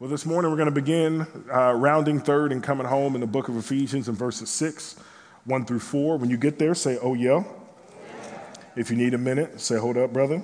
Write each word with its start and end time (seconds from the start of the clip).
Well, 0.00 0.10
this 0.10 0.26
morning 0.26 0.50
we're 0.50 0.56
going 0.56 0.66
to 0.66 0.72
begin 0.72 1.24
uh, 1.52 1.72
rounding 1.72 2.18
third 2.18 2.50
and 2.50 2.60
coming 2.60 2.84
home 2.84 3.14
in 3.14 3.20
the 3.20 3.28
book 3.28 3.48
of 3.48 3.56
Ephesians 3.56 4.08
in 4.08 4.16
verses 4.16 4.50
6, 4.50 4.96
1 5.44 5.64
through 5.66 5.78
4. 5.78 6.16
When 6.16 6.28
you 6.28 6.36
get 6.36 6.58
there, 6.58 6.74
say, 6.74 6.98
oh, 7.00 7.14
yeah. 7.14 7.44
yeah. 7.44 8.40
If 8.74 8.90
you 8.90 8.96
need 8.96 9.14
a 9.14 9.18
minute, 9.18 9.60
say, 9.60 9.78
hold 9.78 9.96
up, 9.96 10.12
brother. 10.12 10.42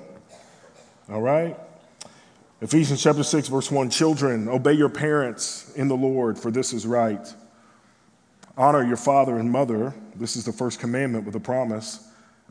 All 1.09 1.21
right. 1.21 1.59
Ephesians 2.61 3.03
chapter 3.03 3.25
6, 3.25 3.49
verse 3.49 3.73
1 3.73 3.91
Children, 3.91 4.49
obey 4.49 4.75
your 4.75 4.89
parents 4.89 5.73
in 5.75 5.89
the 5.89 5.97
Lord, 5.97 6.39
for 6.39 6.53
this 6.53 6.73
is 6.73 6.87
right. 6.87 7.35
Honor 8.57 8.87
your 8.87 8.97
father 8.97 9.37
and 9.37 9.51
mother. 9.51 9.93
This 10.15 10.37
is 10.37 10.45
the 10.45 10.53
first 10.53 10.79
commandment 10.79 11.27
with 11.27 11.35
a 11.35 11.41
promise 11.41 12.09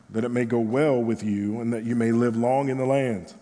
that 0.09 0.25
it 0.25 0.29
may 0.29 0.43
go 0.43 0.59
well 0.59 1.01
with 1.01 1.23
you 1.23 1.61
and 1.61 1.71
that 1.71 1.85
you 1.85 1.95
may 1.95 2.11
live 2.11 2.35
long 2.35 2.67
in 2.67 2.77
the 2.77 2.85
land. 2.85 3.33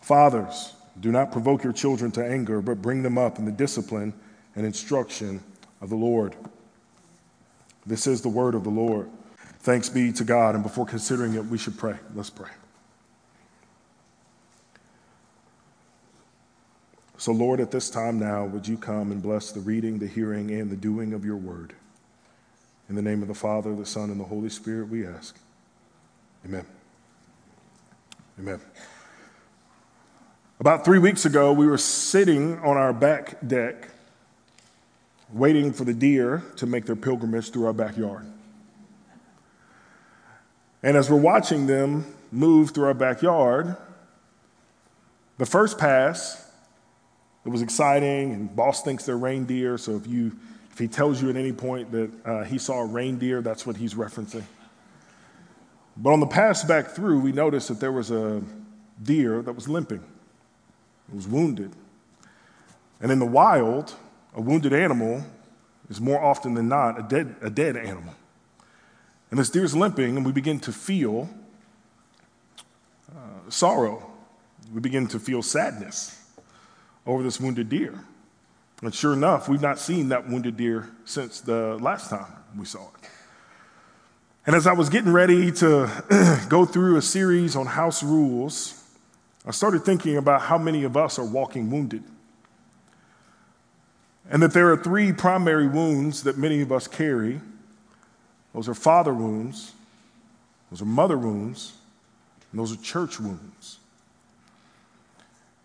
Fathers, 0.00 0.74
do 1.00 1.10
not 1.10 1.32
provoke 1.32 1.64
your 1.64 1.72
children 1.72 2.10
to 2.12 2.24
anger, 2.24 2.60
but 2.60 2.82
bring 2.82 3.02
them 3.02 3.18
up 3.18 3.38
in 3.38 3.44
the 3.44 3.52
discipline 3.52 4.12
and 4.54 4.66
instruction 4.66 5.42
of 5.80 5.88
the 5.88 5.96
Lord. 5.96 6.36
This 7.86 8.06
is 8.06 8.22
the 8.22 8.28
word 8.28 8.54
of 8.54 8.64
the 8.64 8.70
Lord. 8.70 9.08
Thanks 9.60 9.88
be 9.88 10.12
to 10.12 10.24
God. 10.24 10.54
And 10.54 10.62
before 10.62 10.86
considering 10.86 11.34
it, 11.34 11.46
we 11.46 11.58
should 11.58 11.78
pray. 11.78 11.96
Let's 12.14 12.30
pray. 12.30 12.50
So, 17.16 17.30
Lord, 17.30 17.60
at 17.60 17.70
this 17.70 17.88
time 17.88 18.18
now, 18.18 18.44
would 18.46 18.66
you 18.66 18.76
come 18.76 19.12
and 19.12 19.22
bless 19.22 19.52
the 19.52 19.60
reading, 19.60 19.98
the 19.98 20.08
hearing, 20.08 20.50
and 20.50 20.68
the 20.68 20.76
doing 20.76 21.12
of 21.12 21.24
your 21.24 21.36
word? 21.36 21.72
In 22.88 22.96
the 22.96 23.02
name 23.02 23.22
of 23.22 23.28
the 23.28 23.34
Father, 23.34 23.74
the 23.76 23.86
Son, 23.86 24.10
and 24.10 24.18
the 24.18 24.24
Holy 24.24 24.48
Spirit, 24.48 24.88
we 24.88 25.06
ask. 25.06 25.38
Amen. 26.44 26.66
Amen. 28.40 28.60
About 30.62 30.84
three 30.84 31.00
weeks 31.00 31.24
ago, 31.24 31.52
we 31.52 31.66
were 31.66 31.76
sitting 31.76 32.56
on 32.60 32.76
our 32.76 32.92
back 32.92 33.36
deck 33.44 33.88
waiting 35.32 35.72
for 35.72 35.82
the 35.82 35.92
deer 35.92 36.44
to 36.54 36.66
make 36.66 36.86
their 36.86 36.94
pilgrimage 36.94 37.50
through 37.50 37.66
our 37.66 37.72
backyard. 37.72 38.24
And 40.84 40.96
as 40.96 41.10
we're 41.10 41.16
watching 41.16 41.66
them 41.66 42.14
move 42.30 42.70
through 42.70 42.84
our 42.84 42.94
backyard, 42.94 43.76
the 45.36 45.46
first 45.46 45.78
pass, 45.78 46.48
it 47.44 47.48
was 47.48 47.60
exciting, 47.60 48.32
and 48.32 48.54
boss 48.54 48.84
thinks 48.84 49.04
they're 49.04 49.18
reindeer, 49.18 49.76
so 49.78 49.96
if, 49.96 50.06
you, 50.06 50.30
if 50.70 50.78
he 50.78 50.86
tells 50.86 51.20
you 51.20 51.28
at 51.28 51.34
any 51.34 51.52
point 51.52 51.90
that 51.90 52.10
uh, 52.24 52.44
he 52.44 52.58
saw 52.58 52.82
a 52.82 52.86
reindeer, 52.86 53.42
that's 53.42 53.66
what 53.66 53.78
he's 53.78 53.94
referencing. 53.94 54.44
But 55.96 56.12
on 56.12 56.20
the 56.20 56.26
pass 56.28 56.62
back 56.62 56.90
through, 56.90 57.18
we 57.18 57.32
noticed 57.32 57.66
that 57.66 57.80
there 57.80 57.90
was 57.90 58.12
a 58.12 58.40
deer 59.02 59.42
that 59.42 59.54
was 59.54 59.68
limping 59.68 60.04
was 61.12 61.26
wounded. 61.26 61.72
And 63.00 63.10
in 63.10 63.18
the 63.18 63.26
wild, 63.26 63.94
a 64.34 64.40
wounded 64.40 64.72
animal 64.72 65.24
is 65.90 66.00
more 66.00 66.22
often 66.22 66.54
than 66.54 66.68
not 66.68 66.98
a 66.98 67.02
dead, 67.02 67.36
a 67.42 67.50
dead 67.50 67.76
animal. 67.76 68.14
And 69.30 69.38
this 69.38 69.50
deer's 69.50 69.74
limping, 69.74 70.16
and 70.16 70.26
we 70.26 70.32
begin 70.32 70.60
to 70.60 70.72
feel 70.72 71.28
uh, 73.10 73.50
sorrow. 73.50 74.10
We 74.72 74.80
begin 74.80 75.06
to 75.08 75.18
feel 75.18 75.42
sadness 75.42 76.18
over 77.06 77.22
this 77.22 77.40
wounded 77.40 77.68
deer. 77.68 77.98
And 78.82 78.94
sure 78.94 79.12
enough, 79.12 79.48
we've 79.48 79.62
not 79.62 79.78
seen 79.78 80.08
that 80.08 80.28
wounded 80.28 80.56
deer 80.56 80.90
since 81.04 81.40
the 81.40 81.78
last 81.80 82.10
time 82.10 82.32
we 82.58 82.64
saw 82.64 82.88
it. 82.88 83.08
And 84.44 84.56
as 84.56 84.66
I 84.66 84.72
was 84.72 84.88
getting 84.88 85.12
ready 85.12 85.52
to 85.52 86.46
go 86.48 86.64
through 86.64 86.96
a 86.96 87.02
series 87.02 87.54
on 87.54 87.66
house 87.66 88.02
rules, 88.02 88.81
I 89.44 89.50
started 89.50 89.84
thinking 89.84 90.16
about 90.16 90.42
how 90.42 90.58
many 90.58 90.84
of 90.84 90.96
us 90.96 91.18
are 91.18 91.24
walking 91.24 91.70
wounded. 91.70 92.04
And 94.30 94.42
that 94.42 94.52
there 94.52 94.70
are 94.72 94.76
three 94.76 95.12
primary 95.12 95.66
wounds 95.66 96.22
that 96.22 96.38
many 96.38 96.60
of 96.62 96.70
us 96.70 96.86
carry 96.86 97.40
those 98.54 98.68
are 98.68 98.74
father 98.74 99.14
wounds, 99.14 99.72
those 100.70 100.82
are 100.82 100.86
mother 100.86 101.16
wounds, 101.16 101.72
and 102.50 102.60
those 102.60 102.72
are 102.72 102.76
church 102.82 103.18
wounds. 103.18 103.78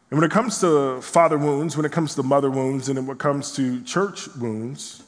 And 0.09 0.17
when 0.17 0.29
it 0.29 0.31
comes 0.31 0.61
to 0.61 1.01
father 1.01 1.37
wounds, 1.37 1.75
when 1.75 1.85
it 1.85 1.91
comes 1.91 2.15
to 2.15 2.23
mother 2.23 2.49
wounds, 2.49 2.87
and 2.87 2.97
when 3.05 3.17
it 3.17 3.19
comes 3.19 3.51
to 3.57 3.83
church 3.83 4.29
wounds, 4.37 5.03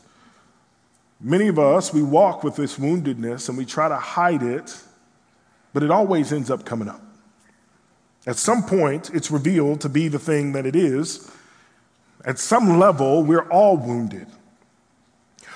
many 1.21 1.47
of 1.47 1.57
us, 1.57 1.93
we 1.93 2.03
walk 2.03 2.43
with 2.43 2.57
this 2.57 2.77
woundedness 2.77 3.47
and 3.47 3.57
we 3.57 3.65
try 3.65 3.87
to 3.87 3.95
hide 3.95 4.43
it, 4.43 4.75
but 5.73 5.81
it 5.81 5.89
always 5.89 6.33
ends 6.33 6.51
up 6.51 6.65
coming 6.65 6.89
up. 6.89 7.01
At 8.29 8.37
some 8.37 8.61
point, 8.61 9.09
it's 9.11 9.31
revealed 9.31 9.81
to 9.81 9.89
be 9.89 10.07
the 10.07 10.19
thing 10.19 10.51
that 10.51 10.67
it 10.67 10.75
is. 10.75 11.31
At 12.23 12.37
some 12.37 12.77
level, 12.77 13.23
we're 13.23 13.49
all 13.49 13.75
wounded, 13.75 14.27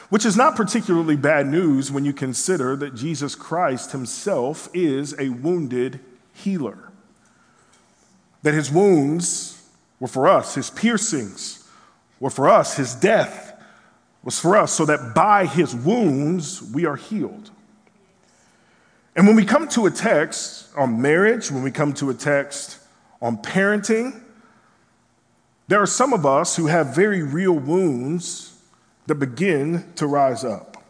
which 0.09 0.25
is 0.25 0.35
not 0.35 0.55
particularly 0.55 1.15
bad 1.15 1.45
news 1.45 1.91
when 1.91 2.03
you 2.03 2.13
consider 2.13 2.75
that 2.77 2.95
Jesus 2.95 3.35
Christ 3.35 3.91
himself 3.91 4.69
is 4.73 5.13
a 5.19 5.29
wounded 5.29 5.99
healer. 6.33 6.91
That 8.41 8.55
his 8.55 8.71
wounds 8.71 9.69
were 9.99 10.07
for 10.07 10.27
us, 10.27 10.55
his 10.55 10.71
piercings 10.71 11.69
were 12.19 12.31
for 12.31 12.49
us, 12.49 12.75
his 12.75 12.95
death 12.95 13.53
was 14.23 14.39
for 14.39 14.57
us, 14.57 14.73
so 14.73 14.83
that 14.85 15.13
by 15.13 15.45
his 15.45 15.75
wounds 15.75 16.59
we 16.59 16.87
are 16.87 16.95
healed. 16.95 17.51
And 19.15 19.27
when 19.27 19.35
we 19.35 19.45
come 19.45 19.67
to 19.69 19.85
a 19.85 19.91
text 19.91 20.67
on 20.75 21.01
marriage, 21.01 21.51
when 21.51 21.63
we 21.63 21.71
come 21.71 21.93
to 21.93 22.09
a 22.09 22.13
text 22.13 22.79
on 23.21 23.37
parenting, 23.37 24.21
there 25.67 25.81
are 25.81 25.87
some 25.87 26.13
of 26.13 26.25
us 26.25 26.55
who 26.55 26.67
have 26.67 26.95
very 26.95 27.21
real 27.21 27.53
wounds 27.53 28.59
that 29.07 29.15
begin 29.15 29.85
to 29.95 30.07
rise 30.07 30.43
up. 30.43 30.83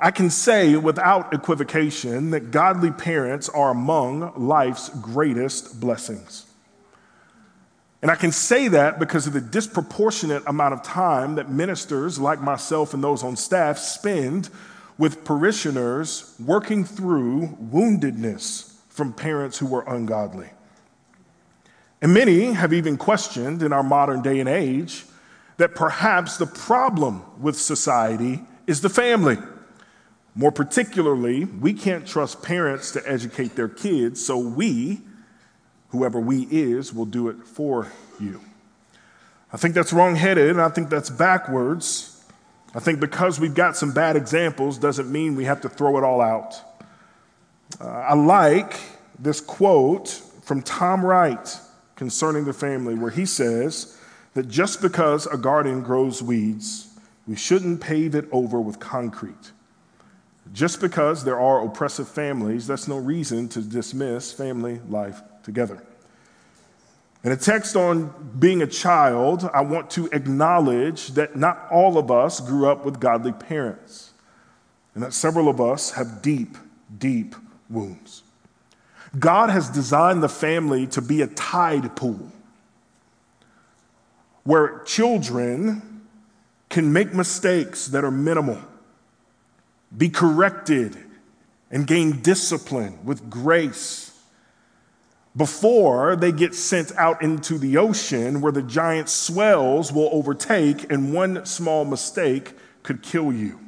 I 0.00 0.10
can 0.10 0.30
say 0.30 0.76
without 0.76 1.32
equivocation 1.34 2.30
that 2.30 2.50
godly 2.50 2.90
parents 2.90 3.48
are 3.50 3.70
among 3.70 4.32
life's 4.36 4.88
greatest 4.88 5.78
blessings. 5.78 6.46
And 8.02 8.10
I 8.10 8.14
can 8.14 8.32
say 8.32 8.68
that 8.68 8.98
because 8.98 9.26
of 9.26 9.34
the 9.34 9.42
disproportionate 9.42 10.42
amount 10.46 10.72
of 10.72 10.82
time 10.82 11.34
that 11.34 11.50
ministers 11.50 12.18
like 12.18 12.40
myself 12.40 12.94
and 12.94 13.04
those 13.04 13.22
on 13.22 13.36
staff 13.36 13.78
spend 13.78 14.48
with 15.00 15.24
parishioners 15.24 16.34
working 16.38 16.84
through 16.84 17.48
woundedness 17.72 18.74
from 18.90 19.14
parents 19.14 19.56
who 19.56 19.64
were 19.64 19.82
ungodly. 19.88 20.50
And 22.02 22.12
many 22.12 22.52
have 22.52 22.74
even 22.74 22.98
questioned 22.98 23.62
in 23.62 23.72
our 23.72 23.82
modern 23.82 24.20
day 24.20 24.40
and 24.40 24.48
age 24.48 25.06
that 25.56 25.74
perhaps 25.74 26.36
the 26.36 26.44
problem 26.44 27.22
with 27.40 27.58
society 27.58 28.42
is 28.66 28.82
the 28.82 28.90
family. 28.90 29.38
More 30.34 30.52
particularly, 30.52 31.46
we 31.46 31.72
can't 31.72 32.06
trust 32.06 32.42
parents 32.42 32.90
to 32.92 33.02
educate 33.10 33.56
their 33.56 33.70
kids, 33.70 34.22
so 34.22 34.36
we, 34.36 35.00
whoever 35.88 36.20
we 36.20 36.46
is, 36.50 36.92
will 36.92 37.06
do 37.06 37.28
it 37.28 37.42
for 37.46 37.90
you. 38.20 38.42
I 39.50 39.56
think 39.56 39.74
that's 39.74 39.94
wrongheaded, 39.94 40.50
and 40.50 40.60
I 40.60 40.68
think 40.68 40.90
that's 40.90 41.08
backwards. 41.08 42.09
I 42.74 42.78
think 42.78 43.00
because 43.00 43.40
we've 43.40 43.54
got 43.54 43.76
some 43.76 43.92
bad 43.92 44.16
examples 44.16 44.78
doesn't 44.78 45.10
mean 45.10 45.34
we 45.34 45.44
have 45.44 45.60
to 45.62 45.68
throw 45.68 45.98
it 45.98 46.04
all 46.04 46.20
out. 46.20 46.54
Uh, 47.80 47.88
I 47.88 48.14
like 48.14 48.78
this 49.18 49.40
quote 49.40 50.08
from 50.42 50.62
Tom 50.62 51.04
Wright 51.04 51.58
concerning 51.96 52.44
the 52.44 52.52
family, 52.52 52.94
where 52.94 53.10
he 53.10 53.26
says 53.26 53.98
that 54.34 54.48
just 54.48 54.80
because 54.80 55.26
a 55.26 55.36
garden 55.36 55.82
grows 55.82 56.22
weeds, 56.22 56.88
we 57.26 57.36
shouldn't 57.36 57.80
pave 57.80 58.14
it 58.14 58.26
over 58.32 58.60
with 58.60 58.78
concrete. 58.78 59.52
Just 60.52 60.80
because 60.80 61.24
there 61.24 61.38
are 61.38 61.64
oppressive 61.64 62.08
families, 62.08 62.66
that's 62.66 62.88
no 62.88 62.96
reason 62.96 63.48
to 63.50 63.60
dismiss 63.60 64.32
family 64.32 64.80
life 64.88 65.20
together. 65.42 65.82
In 67.22 67.32
a 67.32 67.36
text 67.36 67.76
on 67.76 68.32
being 68.38 68.62
a 68.62 68.66
child, 68.66 69.48
I 69.52 69.60
want 69.60 69.90
to 69.90 70.08
acknowledge 70.10 71.08
that 71.08 71.36
not 71.36 71.66
all 71.70 71.98
of 71.98 72.10
us 72.10 72.40
grew 72.40 72.68
up 72.68 72.84
with 72.84 72.98
godly 72.98 73.32
parents, 73.32 74.12
and 74.94 75.02
that 75.02 75.12
several 75.12 75.48
of 75.48 75.60
us 75.60 75.92
have 75.92 76.22
deep, 76.22 76.56
deep 76.98 77.34
wounds. 77.68 78.22
God 79.18 79.50
has 79.50 79.68
designed 79.68 80.22
the 80.22 80.28
family 80.28 80.86
to 80.88 81.02
be 81.02 81.20
a 81.20 81.26
tide 81.26 81.94
pool 81.94 82.32
where 84.44 84.78
children 84.84 86.06
can 86.70 86.92
make 86.92 87.12
mistakes 87.12 87.88
that 87.88 88.04
are 88.04 88.10
minimal, 88.10 88.58
be 89.96 90.08
corrected, 90.08 90.96
and 91.70 91.86
gain 91.86 92.22
discipline 92.22 92.98
with 93.04 93.28
grace 93.28 94.09
before 95.36 96.16
they 96.16 96.32
get 96.32 96.54
sent 96.54 96.92
out 96.96 97.22
into 97.22 97.56
the 97.58 97.76
ocean 97.76 98.40
where 98.40 98.52
the 98.52 98.62
giant 98.62 99.08
swells 99.08 99.92
will 99.92 100.08
overtake 100.12 100.90
and 100.90 101.14
one 101.14 101.46
small 101.46 101.84
mistake 101.84 102.52
could 102.82 103.02
kill 103.02 103.32
you. 103.32 103.58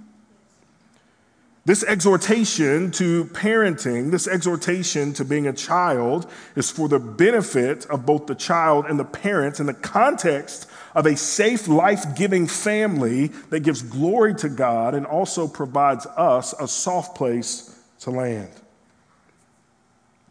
This 1.65 1.85
exhortation 1.85 2.91
to 2.93 3.27
parenting, 3.27 4.11
this 4.11 4.27
exhortation 4.27 5.13
to 5.13 5.25
being 5.25 5.47
a 5.47 5.53
child, 5.53 6.29
is 6.57 6.73
for 6.73 6.89
the 6.89 6.99
benefit 6.99 7.87
of 7.87 8.05
both 8.05 8.27
the 8.27 8.35
child 8.35 8.87
and 8.87 8.99
the 8.99 9.05
parents 9.05 9.61
in 9.61 9.67
the 9.67 9.75
context 9.75 10.69
of 10.97 11.07
a 11.07 11.17
safe, 11.17 11.69
life 11.69 12.17
giving 12.17 12.49
family 12.49 13.29
that 13.51 13.61
gives 13.61 13.81
glory 13.81 14.35
to 14.35 14.49
God 14.49 14.97
and 14.97 15.07
also 15.07 15.47
provides 15.47 16.05
us 16.07 16.53
a 16.55 16.67
soft 16.67 17.17
place 17.17 17.79
to 18.01 18.11
land. 18.11 18.51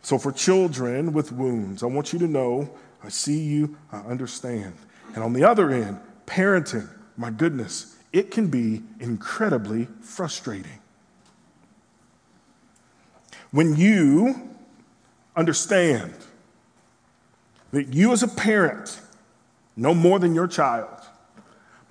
So, 0.01 0.17
for 0.17 0.31
children 0.31 1.13
with 1.13 1.31
wounds, 1.31 1.83
I 1.83 1.85
want 1.85 2.11
you 2.11 2.19
to 2.19 2.27
know 2.27 2.71
I 3.03 3.09
see 3.09 3.39
you, 3.39 3.77
I 3.91 3.99
understand. 3.99 4.73
And 5.15 5.23
on 5.23 5.33
the 5.33 5.43
other 5.43 5.71
end, 5.71 5.99
parenting, 6.25 6.87
my 7.17 7.31
goodness, 7.31 7.95
it 8.13 8.31
can 8.31 8.47
be 8.47 8.83
incredibly 8.99 9.87
frustrating. 10.01 10.79
When 13.51 13.75
you 13.75 14.49
understand 15.35 16.13
that 17.71 17.93
you 17.93 18.11
as 18.11 18.23
a 18.23 18.27
parent 18.27 19.01
know 19.75 19.93
more 19.93 20.19
than 20.19 20.35
your 20.35 20.47
child, 20.47 20.99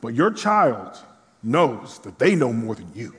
but 0.01 0.15
your 0.15 0.31
child 0.31 0.99
knows 1.43 1.99
that 2.01 2.19
they 2.19 2.35
know 2.35 2.53
more 2.53 2.75
than 2.75 2.91
you. 2.95 3.15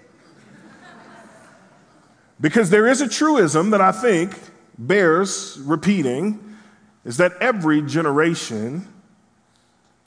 because 2.40 2.70
there 2.70 2.88
is 2.88 3.02
a 3.02 3.08
truism 3.08 3.72
that 3.72 3.82
I 3.82 3.92
think 3.92 4.34
bears 4.78 5.60
repeating 5.64 6.58
is 7.06 7.18
that 7.18 7.34
every 7.42 7.82
generation 7.82 8.88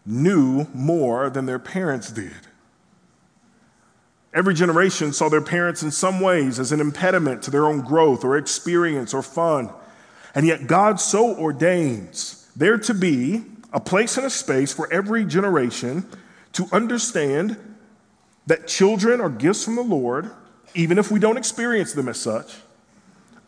knew 0.06 0.66
more 0.74 1.30
than 1.30 1.46
their 1.46 1.58
parents 1.58 2.10
did. 2.10 2.32
Every 4.32 4.54
generation 4.54 5.12
saw 5.12 5.28
their 5.28 5.40
parents 5.40 5.82
in 5.82 5.90
some 5.90 6.20
ways 6.20 6.58
as 6.58 6.72
an 6.72 6.80
impediment 6.80 7.42
to 7.44 7.50
their 7.50 7.66
own 7.66 7.80
growth 7.80 8.24
or 8.24 8.36
experience 8.36 9.14
or 9.14 9.22
fun. 9.22 9.70
And 10.34 10.46
yet, 10.46 10.66
God 10.66 11.00
so 11.00 11.36
ordains 11.36 12.50
there 12.56 12.78
to 12.78 12.94
be 12.94 13.44
a 13.72 13.80
place 13.80 14.16
and 14.16 14.26
a 14.26 14.30
space 14.30 14.72
for 14.72 14.92
every 14.92 15.24
generation 15.24 16.06
to 16.52 16.66
understand 16.72 17.56
that 18.46 18.68
children 18.68 19.20
are 19.20 19.30
gifts 19.30 19.64
from 19.64 19.76
the 19.76 19.82
Lord, 19.82 20.30
even 20.74 20.98
if 20.98 21.10
we 21.10 21.18
don't 21.18 21.36
experience 21.36 21.92
them 21.92 22.08
as 22.08 22.20
such 22.20 22.56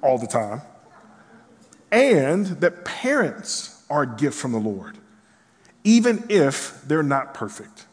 all 0.02 0.18
the 0.18 0.26
time, 0.26 0.62
and 1.90 2.46
that 2.46 2.84
parents 2.84 3.84
are 3.88 4.02
a 4.02 4.16
gift 4.16 4.36
from 4.36 4.52
the 4.52 4.58
Lord, 4.58 4.98
even 5.84 6.24
if 6.28 6.82
they're 6.82 7.02
not 7.02 7.34
perfect. 7.34 7.86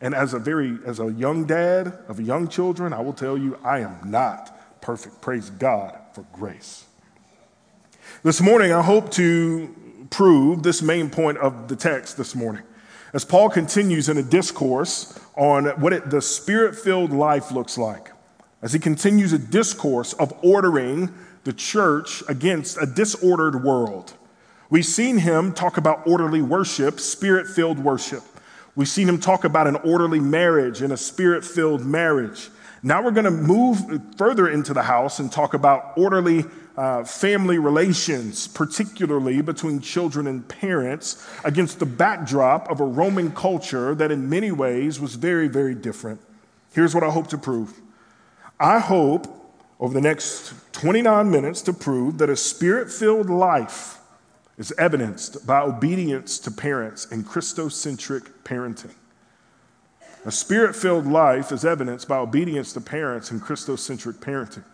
And 0.00 0.14
as 0.14 0.34
a 0.34 0.38
very, 0.38 0.78
as 0.86 1.00
a 1.00 1.12
young 1.12 1.44
dad 1.44 1.98
of 2.08 2.20
young 2.20 2.48
children, 2.48 2.92
I 2.92 3.00
will 3.00 3.12
tell 3.12 3.36
you, 3.36 3.58
I 3.64 3.80
am 3.80 3.98
not 4.04 4.80
perfect. 4.80 5.20
Praise 5.20 5.50
God 5.50 5.98
for 6.12 6.24
grace. 6.32 6.84
This 8.22 8.40
morning, 8.40 8.72
I 8.72 8.82
hope 8.82 9.10
to 9.12 9.74
prove 10.10 10.62
this 10.62 10.82
main 10.82 11.10
point 11.10 11.38
of 11.38 11.68
the 11.68 11.76
text 11.76 12.16
this 12.16 12.34
morning. 12.34 12.62
As 13.12 13.24
Paul 13.24 13.48
continues 13.48 14.08
in 14.08 14.18
a 14.18 14.22
discourse 14.22 15.18
on 15.36 15.66
what 15.80 15.92
it, 15.92 16.10
the 16.10 16.20
spirit 16.20 16.76
filled 16.76 17.12
life 17.12 17.50
looks 17.50 17.78
like, 17.78 18.10
as 18.62 18.72
he 18.72 18.78
continues 18.78 19.32
a 19.32 19.38
discourse 19.38 20.12
of 20.14 20.32
ordering 20.42 21.14
the 21.48 21.54
church 21.54 22.22
against 22.28 22.76
a 22.78 22.84
disordered 22.84 23.64
world. 23.64 24.12
We've 24.68 24.84
seen 24.84 25.16
him 25.16 25.54
talk 25.54 25.78
about 25.78 26.06
orderly 26.06 26.42
worship, 26.42 27.00
spirit 27.00 27.46
filled 27.46 27.78
worship. 27.78 28.22
We've 28.76 28.86
seen 28.86 29.08
him 29.08 29.18
talk 29.18 29.44
about 29.44 29.66
an 29.66 29.76
orderly 29.76 30.20
marriage 30.20 30.82
and 30.82 30.92
a 30.92 30.96
spirit 30.98 31.42
filled 31.42 31.86
marriage. 31.86 32.50
Now 32.82 33.02
we're 33.02 33.12
going 33.12 33.24
to 33.24 33.30
move 33.30 33.78
further 34.18 34.46
into 34.46 34.74
the 34.74 34.82
house 34.82 35.20
and 35.20 35.32
talk 35.32 35.54
about 35.54 35.94
orderly 35.96 36.44
uh, 36.76 37.04
family 37.04 37.58
relations, 37.58 38.46
particularly 38.46 39.40
between 39.40 39.80
children 39.80 40.26
and 40.26 40.46
parents, 40.46 41.26
against 41.44 41.78
the 41.78 41.86
backdrop 41.86 42.70
of 42.70 42.80
a 42.80 42.84
Roman 42.84 43.32
culture 43.32 43.94
that 43.94 44.12
in 44.12 44.28
many 44.28 44.52
ways 44.52 45.00
was 45.00 45.14
very, 45.14 45.48
very 45.48 45.74
different. 45.74 46.20
Here's 46.74 46.94
what 46.94 47.04
I 47.04 47.08
hope 47.08 47.28
to 47.28 47.38
prove 47.38 47.80
I 48.60 48.80
hope 48.80 49.37
over 49.80 49.94
the 49.94 50.00
next 50.00 50.54
29 50.72 51.30
minutes 51.30 51.62
to 51.62 51.72
prove 51.72 52.18
that 52.18 52.30
a 52.30 52.36
spirit 52.36 52.90
filled 52.90 53.30
life 53.30 53.98
is 54.56 54.72
evidenced 54.76 55.46
by 55.46 55.60
obedience 55.60 56.38
to 56.40 56.50
parents 56.50 57.06
and 57.10 57.24
Christocentric 57.24 58.28
parenting. 58.44 58.94
A 60.24 60.32
spirit 60.32 60.74
filled 60.74 61.06
life 61.06 61.52
is 61.52 61.64
evidenced 61.64 62.08
by 62.08 62.18
obedience 62.18 62.72
to 62.72 62.80
parents 62.80 63.30
and 63.30 63.40
Christocentric 63.40 64.14
parenting. 64.14 64.64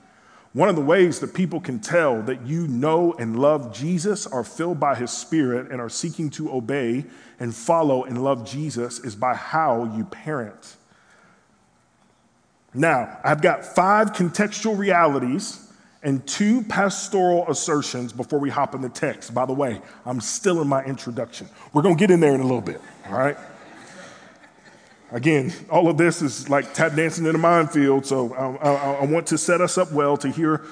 One 0.54 0.68
of 0.68 0.76
the 0.76 0.82
ways 0.82 1.20
that 1.20 1.34
people 1.34 1.60
can 1.60 1.80
tell 1.80 2.22
that 2.22 2.46
you 2.46 2.66
know 2.66 3.12
and 3.18 3.38
love 3.38 3.74
Jesus, 3.74 4.26
are 4.26 4.44
filled 4.44 4.80
by 4.80 4.94
his 4.94 5.10
spirit, 5.10 5.70
and 5.70 5.80
are 5.80 5.88
seeking 5.88 6.30
to 6.30 6.52
obey 6.52 7.04
and 7.38 7.54
follow 7.54 8.04
and 8.04 8.22
love 8.22 8.48
Jesus 8.48 9.00
is 9.00 9.16
by 9.16 9.34
how 9.34 9.84
you 9.96 10.04
parent. 10.04 10.76
Now, 12.74 13.18
I've 13.22 13.40
got 13.40 13.64
five 13.64 14.12
contextual 14.12 14.76
realities 14.76 15.60
and 16.02 16.26
two 16.26 16.62
pastoral 16.64 17.48
assertions 17.48 18.12
before 18.12 18.38
we 18.38 18.50
hop 18.50 18.74
in 18.74 18.82
the 18.82 18.88
text. 18.88 19.32
By 19.32 19.46
the 19.46 19.54
way, 19.54 19.80
I'm 20.04 20.20
still 20.20 20.60
in 20.60 20.68
my 20.68 20.84
introduction. 20.84 21.48
We're 21.72 21.82
going 21.82 21.96
to 21.96 21.98
get 21.98 22.10
in 22.10 22.20
there 22.20 22.34
in 22.34 22.40
a 22.40 22.44
little 22.44 22.60
bit, 22.60 22.80
all 23.06 23.16
right? 23.16 23.36
Again, 25.12 25.52
all 25.70 25.88
of 25.88 25.96
this 25.96 26.20
is 26.20 26.48
like 26.48 26.74
tap 26.74 26.96
dancing 26.96 27.24
in 27.24 27.34
a 27.34 27.38
minefield, 27.38 28.04
so 28.04 28.34
I, 28.34 28.68
I, 28.68 28.92
I 28.96 29.04
want 29.06 29.28
to 29.28 29.38
set 29.38 29.60
us 29.60 29.78
up 29.78 29.92
well 29.92 30.16
to 30.16 30.28
hear 30.28 30.62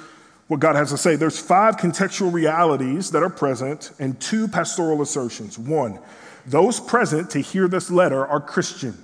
what 0.49 0.59
God 0.59 0.75
has 0.75 0.91
to 0.91 0.99
say. 0.99 1.15
There's 1.17 1.39
five 1.39 1.77
contextual 1.77 2.33
realities 2.33 3.13
that 3.13 3.23
are 3.23 3.31
present 3.31 3.93
and 4.01 4.21
two 4.21 4.49
pastoral 4.49 5.01
assertions. 5.01 5.59
One, 5.59 6.01
those 6.45 6.81
present 6.81 7.31
to 7.31 7.39
hear 7.39 7.69
this 7.69 7.91
letter 7.91 8.27
are 8.27 8.41
Christian. 8.41 8.99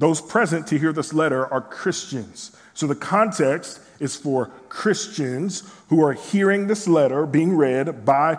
Those 0.00 0.22
present 0.22 0.66
to 0.68 0.78
hear 0.78 0.94
this 0.94 1.12
letter 1.12 1.46
are 1.52 1.60
Christians. 1.60 2.56
So 2.72 2.86
the 2.86 2.94
context 2.94 3.80
is 3.98 4.16
for 4.16 4.46
Christians 4.70 5.70
who 5.90 6.02
are 6.02 6.14
hearing 6.14 6.66
this 6.66 6.88
letter 6.88 7.26
being 7.26 7.54
read 7.54 8.02
by 8.06 8.36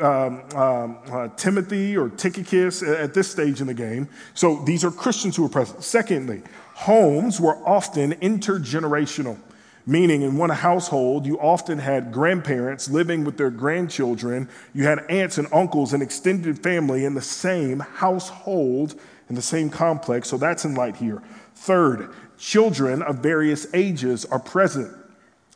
um, 0.00 0.42
um, 0.56 0.98
uh, 1.12 1.28
Timothy 1.36 1.98
or 1.98 2.08
Tychicus 2.08 2.82
at 2.82 3.12
this 3.12 3.30
stage 3.30 3.60
in 3.60 3.66
the 3.66 3.74
game. 3.74 4.08
So 4.32 4.64
these 4.64 4.84
are 4.84 4.90
Christians 4.90 5.36
who 5.36 5.44
are 5.44 5.50
present. 5.50 5.84
Secondly, 5.84 6.40
homes 6.72 7.38
were 7.38 7.56
often 7.68 8.12
intergenerational, 8.12 9.36
meaning 9.84 10.22
in 10.22 10.38
one 10.38 10.48
household, 10.48 11.26
you 11.26 11.38
often 11.38 11.78
had 11.78 12.10
grandparents 12.10 12.88
living 12.88 13.22
with 13.22 13.36
their 13.36 13.50
grandchildren, 13.50 14.48
you 14.72 14.84
had 14.84 15.04
aunts 15.10 15.36
and 15.36 15.46
uncles 15.52 15.92
and 15.92 16.02
extended 16.02 16.58
family 16.58 17.04
in 17.04 17.12
the 17.12 17.20
same 17.20 17.80
household, 17.80 18.98
in 19.32 19.36
the 19.36 19.40
same 19.40 19.70
complex. 19.70 20.28
So 20.28 20.36
that's 20.36 20.66
in 20.66 20.74
light 20.74 20.94
here. 20.94 21.22
Third, 21.54 22.10
children 22.36 23.00
of 23.00 23.20
various 23.20 23.66
ages 23.72 24.26
are 24.26 24.38
present. 24.38 24.94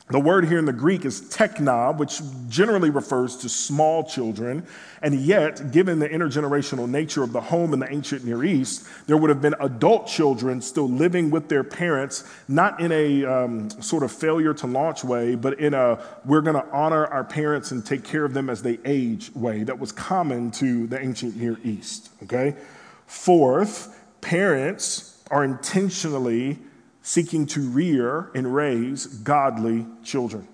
The 0.09 0.21
word 0.21 0.49
here 0.49 0.59
in 0.59 0.65
the 0.65 0.73
Greek 0.73 1.05
is 1.05 1.21
tekna, 1.21 1.95
which 1.99 2.23
generally 2.49 2.89
refers 2.89 3.37
to 3.39 3.51
small 3.51 4.05
children. 4.05 4.65
And 5.03 5.17
yet, 5.17 5.73
given 5.73 5.99
the 5.99 6.09
intergenerational 6.09 6.89
nature 6.89 7.23
of 7.23 7.33
the 7.33 7.41
home 7.41 7.75
in 7.75 7.81
the 7.81 7.93
ancient 7.93 8.25
Near 8.25 8.45
East, 8.45 8.87
there 9.09 9.19
would 9.19 9.29
have 9.29 9.43
been 9.43 9.57
adult 9.61 10.07
children 10.07 10.63
still 10.63 10.89
living 10.89 11.31
with 11.31 11.51
their 11.51 11.65
parents, 11.65 12.25
not 12.49 12.81
in 12.81 12.93
a 12.93 13.27
um, 13.27 13.69
sort 13.69 14.05
of 14.05 14.11
failure 14.11 14.55
to 14.55 14.67
launch 14.67 15.05
way, 15.05 15.35
but 15.35 15.61
in 15.61 15.75
a 15.75 15.99
we're 16.25 16.41
going 16.41 16.57
to 16.57 16.67
honor 16.73 17.07
our 17.09 17.25
parents 17.25 17.73
and 17.73 17.85
take 17.85 18.05
care 18.05 18.25
of 18.25 18.33
them 18.33 18.49
as 18.49 18.63
they 18.63 18.79
age 18.87 19.35
way 19.35 19.65
that 19.65 19.79
was 19.79 19.93
common 19.93 20.51
to 20.53 20.87
the 20.87 20.99
ancient 20.99 21.37
Near 21.37 21.59
East. 21.63 22.09
Okay? 22.23 22.55
Fourth, 23.07 23.99
parents 24.21 25.23
are 25.31 25.45
intentionally 25.45 26.59
seeking 27.03 27.47
to 27.47 27.61
rear 27.61 28.31
and 28.35 28.53
raise 28.55 29.07
godly 29.07 29.87
children. 30.03 30.49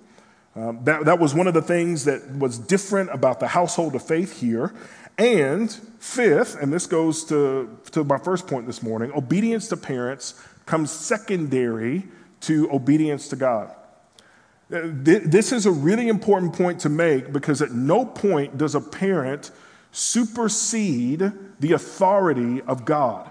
Um, 0.54 0.84
that, 0.84 1.06
that 1.06 1.18
was 1.18 1.34
one 1.34 1.46
of 1.46 1.54
the 1.54 1.62
things 1.62 2.04
that 2.04 2.36
was 2.36 2.58
different 2.58 3.10
about 3.12 3.40
the 3.40 3.48
household 3.48 3.94
of 3.94 4.06
faith 4.06 4.38
here. 4.40 4.74
And 5.16 5.72
fifth, 5.98 6.60
and 6.60 6.72
this 6.72 6.86
goes 6.86 7.24
to, 7.26 7.78
to 7.92 8.04
my 8.04 8.18
first 8.18 8.46
point 8.46 8.66
this 8.66 8.82
morning 8.82 9.12
obedience 9.12 9.68
to 9.68 9.76
parents 9.76 10.34
comes 10.66 10.90
secondary 10.90 12.04
to 12.40 12.70
obedience 12.70 13.28
to 13.28 13.36
God. 13.36 13.70
Uh, 14.72 14.80
this 14.84 15.52
is 15.52 15.66
a 15.66 15.70
really 15.70 16.08
important 16.08 16.54
point 16.54 16.80
to 16.80 16.88
make 16.88 17.32
because 17.32 17.60
at 17.60 17.72
no 17.72 18.04
point 18.04 18.56
does 18.56 18.74
a 18.74 18.80
parent 18.80 19.50
supersede 19.92 21.32
the 21.60 21.72
authority 21.72 22.60
of 22.62 22.84
God. 22.84 23.30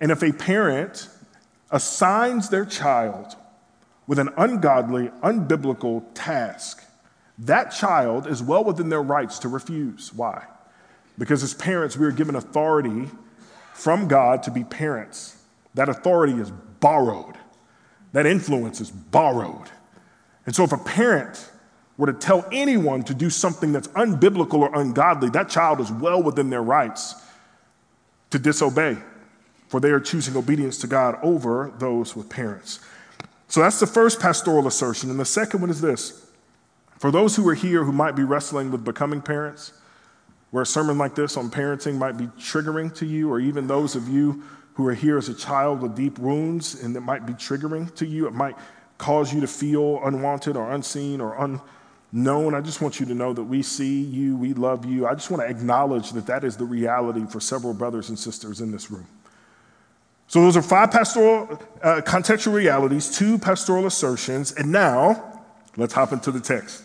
And 0.00 0.10
if 0.10 0.22
a 0.22 0.32
parent 0.32 1.08
assigns 1.70 2.48
their 2.48 2.64
child 2.64 3.36
with 4.06 4.18
an 4.18 4.30
ungodly, 4.36 5.08
unbiblical 5.22 6.04
task, 6.14 6.82
that 7.38 7.70
child 7.70 8.26
is 8.26 8.42
well 8.42 8.64
within 8.64 8.88
their 8.88 9.02
rights 9.02 9.38
to 9.40 9.48
refuse. 9.48 10.12
Why? 10.12 10.46
Because 11.18 11.42
as 11.42 11.54
parents, 11.54 11.96
we 11.96 12.06
are 12.06 12.12
given 12.12 12.34
authority 12.34 13.10
from 13.74 14.08
God 14.08 14.42
to 14.44 14.50
be 14.50 14.64
parents. 14.64 15.36
That 15.74 15.88
authority 15.88 16.34
is 16.34 16.50
borrowed. 16.80 17.36
that 18.12 18.26
influence 18.26 18.80
is 18.80 18.90
borrowed. 18.90 19.70
And 20.46 20.54
so 20.54 20.64
if 20.64 20.72
a 20.72 20.78
parent 20.78 21.50
were 21.96 22.06
to 22.06 22.12
tell 22.12 22.46
anyone 22.52 23.02
to 23.04 23.14
do 23.14 23.30
something 23.30 23.72
that's 23.72 23.88
unbiblical 23.88 24.60
or 24.60 24.74
ungodly, 24.74 25.28
that 25.30 25.48
child 25.48 25.80
is 25.80 25.90
well 25.92 26.22
within 26.22 26.50
their 26.50 26.62
rights 26.62 27.14
to 28.30 28.38
disobey, 28.38 28.96
for 29.68 29.78
they 29.80 29.90
are 29.90 30.00
choosing 30.00 30.36
obedience 30.36 30.78
to 30.78 30.86
God 30.86 31.18
over 31.22 31.72
those 31.78 32.16
with 32.16 32.28
parents. 32.28 32.80
So 33.48 33.60
that's 33.60 33.80
the 33.80 33.86
first 33.86 34.20
pastoral 34.20 34.66
assertion. 34.66 35.10
And 35.10 35.20
the 35.20 35.26
second 35.26 35.60
one 35.60 35.70
is 35.70 35.80
this 35.80 36.26
for 36.98 37.10
those 37.10 37.36
who 37.36 37.46
are 37.48 37.54
here 37.54 37.84
who 37.84 37.92
might 37.92 38.16
be 38.16 38.22
wrestling 38.22 38.70
with 38.70 38.84
becoming 38.84 39.20
parents, 39.20 39.72
where 40.50 40.62
a 40.62 40.66
sermon 40.66 40.96
like 40.98 41.14
this 41.14 41.36
on 41.36 41.50
parenting 41.50 41.98
might 41.98 42.16
be 42.16 42.26
triggering 42.38 42.94
to 42.94 43.06
you, 43.06 43.30
or 43.30 43.40
even 43.40 43.66
those 43.66 43.96
of 43.96 44.08
you 44.08 44.42
who 44.74 44.86
are 44.86 44.94
here 44.94 45.18
as 45.18 45.28
a 45.28 45.34
child 45.34 45.82
with 45.82 45.94
deep 45.94 46.18
wounds 46.18 46.82
and 46.82 46.96
it 46.96 47.00
might 47.00 47.26
be 47.26 47.34
triggering 47.34 47.94
to 47.96 48.06
you, 48.06 48.26
it 48.26 48.32
might 48.32 48.56
cause 48.98 49.34
you 49.34 49.40
to 49.40 49.46
feel 49.46 50.00
unwanted 50.04 50.56
or 50.56 50.70
unseen 50.72 51.20
or 51.20 51.34
unknown. 52.12 52.54
I 52.54 52.60
just 52.60 52.80
want 52.80 53.00
you 53.00 53.06
to 53.06 53.14
know 53.14 53.32
that 53.32 53.42
we 53.42 53.62
see 53.62 54.02
you, 54.02 54.36
we 54.36 54.52
love 54.54 54.84
you. 54.84 55.06
I 55.06 55.14
just 55.14 55.30
want 55.30 55.42
to 55.42 55.48
acknowledge 55.48 56.12
that 56.12 56.26
that 56.26 56.44
is 56.44 56.56
the 56.56 56.64
reality 56.64 57.24
for 57.26 57.40
several 57.40 57.74
brothers 57.74 58.08
and 58.08 58.18
sisters 58.18 58.60
in 58.60 58.70
this 58.70 58.90
room. 58.90 59.06
So, 60.28 60.40
those 60.40 60.56
are 60.56 60.62
five 60.62 60.90
pastoral 60.90 61.60
uh, 61.82 62.00
contextual 62.02 62.54
realities, 62.54 63.16
two 63.16 63.38
pastoral 63.38 63.86
assertions, 63.86 64.52
and 64.52 64.70
now 64.72 65.42
let's 65.76 65.92
hop 65.92 66.12
into 66.12 66.30
the 66.30 66.40
text. 66.40 66.84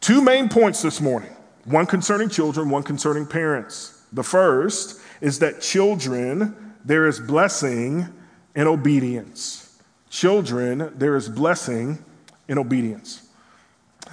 Two 0.00 0.20
main 0.20 0.48
points 0.48 0.82
this 0.82 1.00
morning 1.00 1.30
one 1.64 1.86
concerning 1.86 2.28
children, 2.28 2.68
one 2.68 2.82
concerning 2.82 3.26
parents. 3.26 4.02
The 4.12 4.22
first 4.22 5.00
is 5.20 5.38
that 5.40 5.60
children, 5.60 6.74
there 6.84 7.06
is 7.06 7.18
blessing 7.18 8.06
in 8.54 8.66
obedience. 8.66 9.80
Children, 10.10 10.92
there 10.96 11.16
is 11.16 11.28
blessing 11.28 12.04
in 12.46 12.58
obedience. 12.58 13.23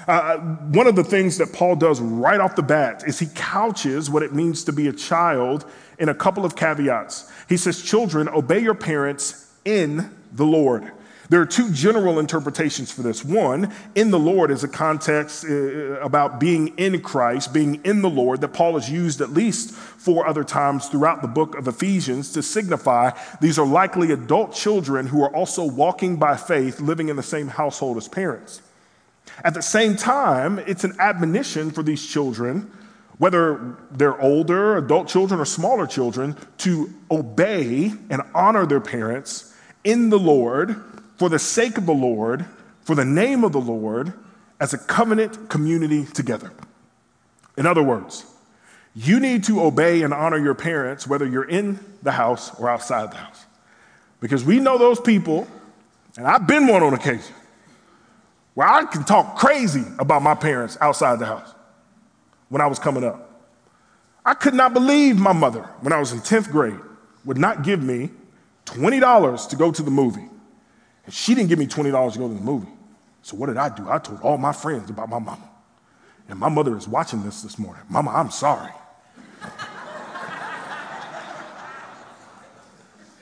Uh, 0.07 0.37
one 0.37 0.87
of 0.87 0.95
the 0.95 1.03
things 1.03 1.37
that 1.37 1.53
Paul 1.53 1.75
does 1.75 1.99
right 1.99 2.39
off 2.39 2.55
the 2.55 2.63
bat 2.63 3.03
is 3.05 3.19
he 3.19 3.27
couches 3.35 4.09
what 4.09 4.23
it 4.23 4.33
means 4.33 4.63
to 4.63 4.73
be 4.73 4.87
a 4.87 4.93
child 4.93 5.65
in 5.99 6.09
a 6.09 6.15
couple 6.15 6.45
of 6.45 6.55
caveats. 6.55 7.31
He 7.47 7.57
says, 7.57 7.81
Children, 7.81 8.29
obey 8.29 8.59
your 8.59 8.73
parents 8.73 9.51
in 9.65 10.09
the 10.31 10.45
Lord. 10.45 10.91
There 11.29 11.39
are 11.39 11.45
two 11.45 11.71
general 11.71 12.19
interpretations 12.19 12.91
for 12.91 13.03
this. 13.03 13.23
One, 13.23 13.73
in 13.95 14.11
the 14.11 14.19
Lord 14.19 14.51
is 14.51 14.65
a 14.65 14.67
context 14.67 15.45
uh, 15.45 16.01
about 16.01 16.41
being 16.41 16.69
in 16.77 17.01
Christ, 17.01 17.53
being 17.53 17.79
in 17.85 18.01
the 18.01 18.09
Lord, 18.09 18.41
that 18.41 18.49
Paul 18.49 18.73
has 18.73 18.89
used 18.89 19.21
at 19.21 19.29
least 19.29 19.71
four 19.71 20.27
other 20.27 20.43
times 20.43 20.87
throughout 20.89 21.21
the 21.21 21.29
book 21.29 21.55
of 21.55 21.69
Ephesians 21.69 22.33
to 22.33 22.43
signify 22.43 23.11
these 23.39 23.57
are 23.57 23.65
likely 23.65 24.11
adult 24.11 24.53
children 24.53 25.07
who 25.07 25.23
are 25.23 25.33
also 25.33 25.63
walking 25.63 26.17
by 26.17 26.35
faith, 26.35 26.81
living 26.81 27.07
in 27.07 27.15
the 27.15 27.23
same 27.23 27.47
household 27.47 27.95
as 27.95 28.09
parents. 28.09 28.61
At 29.43 29.53
the 29.53 29.61
same 29.61 29.95
time, 29.95 30.59
it's 30.59 30.83
an 30.83 30.95
admonition 30.99 31.71
for 31.71 31.83
these 31.83 32.05
children, 32.05 32.71
whether 33.17 33.75
they're 33.91 34.19
older, 34.21 34.77
adult 34.77 35.07
children, 35.07 35.39
or 35.39 35.45
smaller 35.45 35.87
children, 35.87 36.35
to 36.59 36.93
obey 37.09 37.93
and 38.09 38.21
honor 38.33 38.65
their 38.65 38.81
parents 38.81 39.55
in 39.83 40.09
the 40.09 40.19
Lord 40.19 40.75
for 41.17 41.29
the 41.29 41.39
sake 41.39 41.77
of 41.77 41.85
the 41.85 41.93
Lord, 41.93 42.45
for 42.81 42.95
the 42.95 43.05
name 43.05 43.43
of 43.43 43.51
the 43.51 43.59
Lord, 43.59 44.13
as 44.59 44.73
a 44.73 44.77
covenant 44.77 45.49
community 45.49 46.05
together. 46.05 46.51
In 47.57 47.65
other 47.65 47.83
words, 47.83 48.25
you 48.95 49.19
need 49.19 49.43
to 49.45 49.61
obey 49.61 50.03
and 50.03 50.13
honor 50.13 50.37
your 50.37 50.55
parents 50.55 51.07
whether 51.07 51.25
you're 51.25 51.47
in 51.47 51.79
the 52.03 52.11
house 52.11 52.57
or 52.59 52.69
outside 52.69 53.11
the 53.11 53.17
house. 53.17 53.45
Because 54.19 54.43
we 54.43 54.59
know 54.59 54.77
those 54.77 54.99
people, 54.99 55.47
and 56.17 56.27
I've 56.27 56.47
been 56.47 56.67
one 56.67 56.83
on 56.83 56.93
occasion, 56.93 57.33
where 58.53 58.67
I 58.67 58.83
can 58.85 59.03
talk 59.03 59.37
crazy 59.37 59.83
about 59.99 60.21
my 60.21 60.35
parents 60.35 60.77
outside 60.81 61.19
the 61.19 61.25
house 61.25 61.53
when 62.49 62.61
I 62.61 62.67
was 62.67 62.79
coming 62.79 63.03
up. 63.03 63.27
I 64.25 64.33
could 64.33 64.53
not 64.53 64.73
believe 64.73 65.17
my 65.17 65.33
mother, 65.33 65.61
when 65.81 65.93
I 65.93 65.99
was 65.99 66.11
in 66.11 66.19
10th 66.19 66.51
grade, 66.51 66.79
would 67.25 67.37
not 67.37 67.63
give 67.63 67.81
me 67.81 68.09
$20 68.65 69.49
to 69.49 69.55
go 69.55 69.71
to 69.71 69.81
the 69.81 69.91
movie. 69.91 70.27
And 71.05 71.13
she 71.13 71.33
didn't 71.33 71.49
give 71.49 71.59
me 71.59 71.65
$20 71.65 72.13
to 72.13 72.19
go 72.19 72.27
to 72.27 72.33
the 72.33 72.41
movie. 72.41 72.71
So 73.21 73.35
what 73.37 73.47
did 73.47 73.57
I 73.57 73.69
do? 73.69 73.89
I 73.89 73.97
told 73.97 74.21
all 74.21 74.37
my 74.37 74.51
friends 74.51 74.89
about 74.89 75.09
my 75.09 75.19
mama. 75.19 75.49
And 76.27 76.39
my 76.39 76.49
mother 76.49 76.77
is 76.77 76.87
watching 76.87 77.23
this 77.23 77.41
this 77.41 77.57
morning. 77.57 77.83
Mama, 77.89 78.11
I'm 78.11 78.31
sorry. 78.31 78.71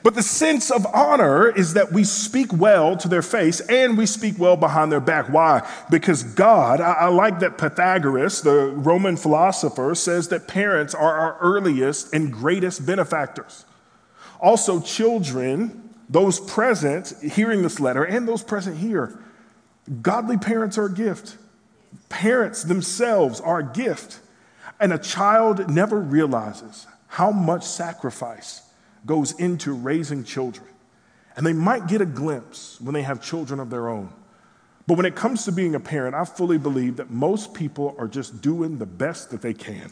But 0.01 0.15
the 0.15 0.23
sense 0.23 0.71
of 0.71 0.85
honor 0.93 1.49
is 1.49 1.73
that 1.73 1.91
we 1.91 2.05
speak 2.05 2.53
well 2.53 2.95
to 2.97 3.07
their 3.09 3.21
face 3.21 3.59
and 3.61 3.97
we 3.97 4.05
speak 4.05 4.39
well 4.39 4.55
behind 4.55 4.91
their 4.91 5.01
back. 5.01 5.27
Why? 5.27 5.67
Because 5.89 6.23
God, 6.23 6.79
I, 6.79 6.93
I, 6.93 7.07
like 7.07 7.39
that 7.39 7.57
Pythagoras, 7.57 8.41
the 8.41 8.67
Roman 8.67 9.17
philosopher, 9.17 9.93
says 9.95 10.29
that 10.29 10.47
parents 10.47 10.95
are 10.95 11.13
our 11.13 11.37
earliest 11.41 12.13
and 12.13 12.31
greatest 12.31 12.85
benefactors. 12.85 13.65
Also, 14.39 14.79
children 14.79 15.89
those 16.09 16.39
present 16.39 17.13
hearing 17.21 17.61
this 17.61 17.79
letter 17.79 18.03
and 18.03 18.27
those 18.27 18.41
present 18.41 18.77
here, 18.77 19.19
godly 20.01 20.37
parents 20.37 20.77
are 20.77 20.85
a 20.85 20.93
gift. 20.93 21.37
Parents 22.07 22.63
themselves 22.63 23.41
are 23.41 23.59
a 23.59 23.73
gift. 23.73 24.19
And 24.79 24.93
a 24.93 24.97
child 24.97 25.69
never 25.69 25.99
realizes 25.99 26.87
how 27.07 27.31
much 27.31 27.65
sacrifice 27.65 28.61
goes 29.05 29.31
into 29.39 29.73
raising 29.73 30.23
children. 30.23 30.67
And 31.35 31.45
they 31.45 31.53
might 31.53 31.87
get 31.87 32.01
a 32.01 32.05
glimpse 32.05 32.79
when 32.81 32.93
they 32.93 33.01
have 33.01 33.21
children 33.21 33.59
of 33.59 33.69
their 33.69 33.87
own. 33.87 34.11
But 34.87 34.97
when 34.97 35.05
it 35.05 35.15
comes 35.15 35.45
to 35.45 35.51
being 35.51 35.75
a 35.75 35.79
parent, 35.79 36.15
I 36.15 36.25
fully 36.25 36.57
believe 36.57 36.97
that 36.97 37.11
most 37.11 37.53
people 37.53 37.95
are 37.99 38.07
just 38.07 38.41
doing 38.41 38.77
the 38.77 38.85
best 38.85 39.29
that 39.29 39.41
they 39.41 39.53
can. 39.53 39.91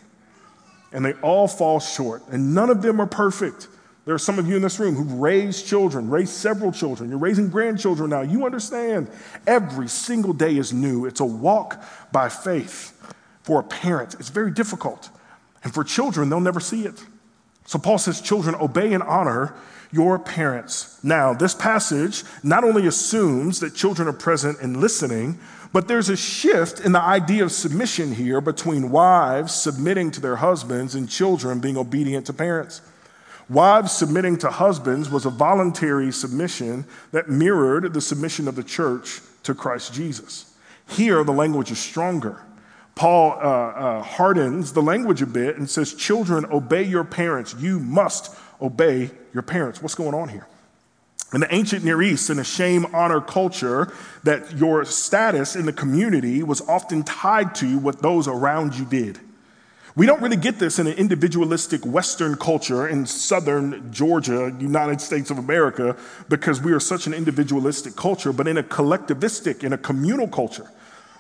And 0.91 1.05
they 1.05 1.13
all 1.15 1.47
fall 1.47 1.79
short, 1.79 2.23
and 2.31 2.55
none 2.55 2.69
of 2.69 2.81
them 2.81 2.99
are 2.99 3.05
perfect. 3.07 3.67
There 4.05 4.15
are 4.15 4.19
some 4.19 4.39
of 4.39 4.47
you 4.47 4.55
in 4.55 4.61
this 4.61 4.79
room 4.79 4.95
who've 4.95 5.19
raised 5.19 5.67
children, 5.67 6.09
raised 6.09 6.31
several 6.31 6.71
children. 6.71 7.09
You're 7.09 7.19
raising 7.19 7.49
grandchildren 7.49 8.09
now. 8.09 8.21
You 8.21 8.45
understand 8.45 9.09
every 9.45 9.89
single 9.89 10.31
day 10.31 10.57
is 10.57 10.71
new. 10.71 11.05
It's 11.05 11.19
a 11.19 11.25
walk 11.25 11.83
by 12.11 12.29
faith. 12.29 12.93
For 13.43 13.59
a 13.59 13.63
parent, 13.63 14.15
it's 14.15 14.29
very 14.29 14.49
difficult. 14.51 15.09
And 15.63 15.73
for 15.73 15.83
children, 15.83 16.29
they'll 16.29 16.39
never 16.39 16.61
see 16.61 16.85
it. 16.85 17.03
So 17.67 17.77
Paul 17.77 17.99
says, 17.99 18.21
Children, 18.21 18.55
obey 18.55 18.93
and 18.93 19.03
honor 19.03 19.53
your 19.91 20.17
parents. 20.17 20.99
Now, 21.03 21.33
this 21.33 21.53
passage 21.53 22.23
not 22.41 22.63
only 22.63 22.87
assumes 22.87 23.59
that 23.59 23.75
children 23.75 24.07
are 24.07 24.13
present 24.13 24.59
and 24.61 24.77
listening, 24.77 25.37
but 25.73 25.87
there's 25.87 26.09
a 26.09 26.17
shift 26.17 26.79
in 26.79 26.93
the 26.93 27.01
idea 27.01 27.43
of 27.43 27.51
submission 27.51 28.13
here 28.13 28.41
between 28.41 28.89
wives 28.89 29.53
submitting 29.53 30.11
to 30.11 30.21
their 30.21 30.37
husbands 30.37 30.95
and 30.95 31.09
children 31.09 31.59
being 31.59 31.77
obedient 31.77 32.25
to 32.25 32.33
parents. 32.33 32.81
Wives 33.49 33.91
submitting 33.91 34.37
to 34.37 34.49
husbands 34.49 35.09
was 35.09 35.25
a 35.25 35.29
voluntary 35.29 36.11
submission 36.11 36.85
that 37.11 37.29
mirrored 37.29 37.93
the 37.93 38.01
submission 38.01 38.47
of 38.47 38.55
the 38.55 38.63
church 38.63 39.21
to 39.43 39.53
Christ 39.53 39.93
Jesus. 39.93 40.53
Here, 40.89 41.23
the 41.23 41.33
language 41.33 41.71
is 41.71 41.79
stronger. 41.79 42.41
Paul 42.97 43.33
uh, 43.33 43.37
uh, 43.37 44.01
hardens 44.01 44.73
the 44.73 44.81
language 44.81 45.21
a 45.21 45.27
bit 45.27 45.57
and 45.57 45.69
says, 45.69 45.93
Children, 45.93 46.45
obey 46.45 46.83
your 46.83 47.03
parents. 47.03 47.55
You 47.57 47.79
must 47.79 48.35
obey 48.59 49.11
your 49.33 49.43
parents. 49.43 49.81
What's 49.81 49.95
going 49.95 50.15
on 50.15 50.29
here? 50.29 50.47
In 51.31 51.41
the 51.41 51.53
ancient 51.53 51.85
Near 51.85 52.01
East, 52.01 52.29
in 52.29 52.39
a 52.39 52.43
shame 52.43 52.87
honor 52.95 53.21
culture, 53.21 53.93
that 54.23 54.57
your 54.57 54.83
status 54.83 55.55
in 55.55 55.65
the 55.67 55.73
community 55.73 56.41
was 56.41 56.61
often 56.61 57.03
tied 57.03 57.53
to 57.55 57.77
what 57.77 58.01
those 58.01 58.27
around 58.27 58.75
you 58.75 58.85
did. 58.85 59.19
We 59.95 60.05
don't 60.05 60.21
really 60.21 60.37
get 60.37 60.57
this 60.57 60.79
in 60.79 60.87
an 60.87 60.93
individualistic 60.93 61.85
Western 61.85 62.35
culture 62.35 62.87
in 62.87 63.05
southern 63.05 63.91
Georgia, 63.91 64.55
United 64.59 65.01
States 65.01 65.29
of 65.29 65.37
America, 65.37 65.97
because 66.29 66.61
we 66.61 66.71
are 66.71 66.79
such 66.79 67.05
an 67.07 67.13
individualistic 67.13 67.95
culture, 67.95 68.33
but 68.33 68.47
in 68.47 68.57
a 68.57 68.63
collectivistic, 68.63 69.63
in 69.63 69.73
a 69.73 69.77
communal 69.77 70.27
culture. 70.27 70.71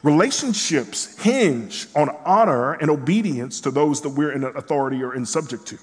Relationships 0.03 1.17
hinge 1.21 1.87
on 1.95 2.09
honor 2.23 2.73
and 2.73 2.89
obedience 2.89 3.61
to 3.61 3.71
those 3.71 4.01
that 4.01 4.09
we're 4.09 4.31
in 4.31 4.43
authority 4.43 5.03
or 5.03 5.15
in 5.15 5.25
subject 5.25 5.65
to. 5.67 5.77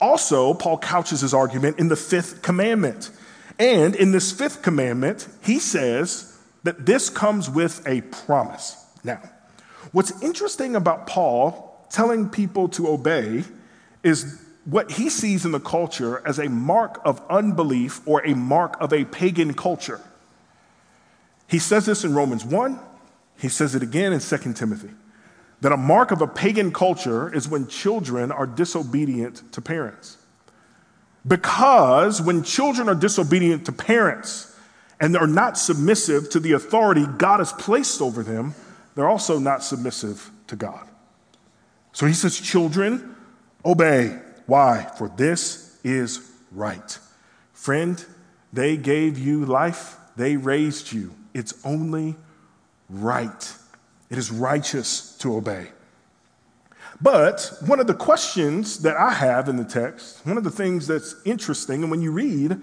Also, 0.00 0.54
Paul 0.54 0.78
couches 0.78 1.20
his 1.20 1.34
argument 1.34 1.78
in 1.78 1.88
the 1.88 1.96
fifth 1.96 2.42
commandment. 2.42 3.10
And 3.58 3.94
in 3.94 4.12
this 4.12 4.32
fifth 4.32 4.62
commandment, 4.62 5.28
he 5.42 5.58
says 5.58 6.38
that 6.62 6.86
this 6.86 7.10
comes 7.10 7.48
with 7.48 7.86
a 7.86 8.00
promise. 8.02 8.76
Now, 9.02 9.20
what's 9.92 10.22
interesting 10.22 10.76
about 10.76 11.06
Paul 11.06 11.86
telling 11.90 12.28
people 12.28 12.68
to 12.70 12.88
obey 12.88 13.44
is 14.02 14.40
what 14.64 14.92
he 14.92 15.10
sees 15.10 15.44
in 15.44 15.52
the 15.52 15.60
culture 15.60 16.22
as 16.26 16.38
a 16.38 16.48
mark 16.48 17.00
of 17.04 17.22
unbelief 17.28 18.00
or 18.06 18.24
a 18.24 18.34
mark 18.34 18.76
of 18.80 18.92
a 18.92 19.04
pagan 19.04 19.54
culture. 19.54 20.00
He 21.48 21.58
says 21.58 21.86
this 21.86 22.04
in 22.04 22.14
Romans 22.14 22.44
1, 22.44 22.80
he 23.38 23.48
says 23.48 23.74
it 23.74 23.82
again 23.82 24.12
in 24.12 24.20
2 24.20 24.52
Timothy 24.54 24.90
that 25.60 25.72
a 25.72 25.76
mark 25.76 26.10
of 26.10 26.20
a 26.20 26.26
pagan 26.26 26.72
culture 26.72 27.34
is 27.34 27.48
when 27.48 27.66
children 27.66 28.30
are 28.30 28.46
disobedient 28.46 29.50
to 29.52 29.62
parents. 29.62 30.18
Because 31.26 32.20
when 32.20 32.42
children 32.42 32.88
are 32.88 32.94
disobedient 32.94 33.64
to 33.66 33.72
parents, 33.72 34.54
and 35.00 35.16
are 35.16 35.26
not 35.26 35.58
submissive 35.58 36.30
to 36.30 36.40
the 36.40 36.52
authority 36.52 37.04
God 37.18 37.40
has 37.40 37.52
placed 37.52 38.00
over 38.00 38.22
them, 38.22 38.54
they're 38.94 39.08
also 39.08 39.38
not 39.38 39.62
submissive 39.62 40.30
to 40.46 40.56
God. 40.56 40.86
So 41.92 42.06
he 42.06 42.14
says, 42.14 42.38
Children, 42.40 43.14
obey. 43.64 44.18
Why? 44.46 44.90
For 44.96 45.08
this 45.08 45.78
is 45.84 46.30
right. 46.52 46.98
Friend, 47.52 48.02
they 48.52 48.76
gave 48.76 49.18
you 49.18 49.44
life, 49.44 49.96
they 50.16 50.36
raised 50.36 50.92
you. 50.92 51.14
It's 51.32 51.54
only 51.64 52.16
right. 52.88 53.54
It 54.10 54.18
is 54.18 54.30
righteous 54.30 55.16
to 55.18 55.36
obey. 55.36 55.68
But 57.00 57.52
one 57.66 57.80
of 57.80 57.86
the 57.86 57.94
questions 57.94 58.80
that 58.80 58.96
I 58.96 59.12
have 59.12 59.48
in 59.48 59.56
the 59.56 59.64
text, 59.64 60.24
one 60.24 60.38
of 60.38 60.44
the 60.44 60.50
things 60.50 60.86
that's 60.86 61.16
interesting, 61.24 61.82
and 61.82 61.90
when 61.90 62.00
you 62.00 62.12
read 62.12 62.60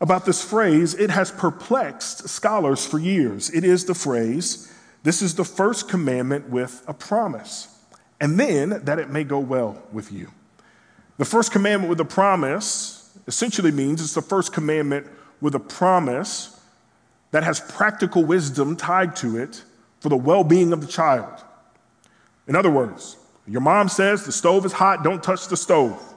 about 0.00 0.26
this 0.26 0.42
phrase, 0.44 0.94
it 0.94 1.10
has 1.10 1.30
perplexed 1.30 2.28
scholars 2.28 2.84
for 2.84 2.98
years. 2.98 3.48
It 3.50 3.64
is 3.64 3.86
the 3.86 3.94
phrase, 3.94 4.72
this 5.02 5.22
is 5.22 5.34
the 5.34 5.44
first 5.44 5.88
commandment 5.88 6.50
with 6.50 6.84
a 6.86 6.92
promise, 6.92 7.68
and 8.20 8.38
then 8.38 8.84
that 8.84 8.98
it 8.98 9.08
may 9.08 9.24
go 9.24 9.38
well 9.38 9.82
with 9.92 10.12
you. 10.12 10.30
The 11.18 11.24
first 11.24 11.50
commandment 11.52 11.88
with 11.88 12.00
a 12.00 12.04
promise 12.04 13.16
essentially 13.26 13.72
means 13.72 14.02
it's 14.02 14.14
the 14.14 14.22
first 14.22 14.52
commandment 14.52 15.06
with 15.40 15.54
a 15.54 15.60
promise 15.60 16.55
that 17.30 17.44
has 17.44 17.60
practical 17.60 18.24
wisdom 18.24 18.76
tied 18.76 19.16
to 19.16 19.36
it 19.36 19.62
for 20.00 20.08
the 20.08 20.16
well 20.16 20.44
being 20.44 20.72
of 20.72 20.80
the 20.80 20.86
child. 20.86 21.42
In 22.46 22.54
other 22.54 22.70
words, 22.70 23.16
your 23.46 23.60
mom 23.60 23.88
says 23.88 24.24
the 24.24 24.32
stove 24.32 24.64
is 24.64 24.72
hot, 24.72 25.02
don't 25.02 25.22
touch 25.22 25.48
the 25.48 25.56
stove. 25.56 26.14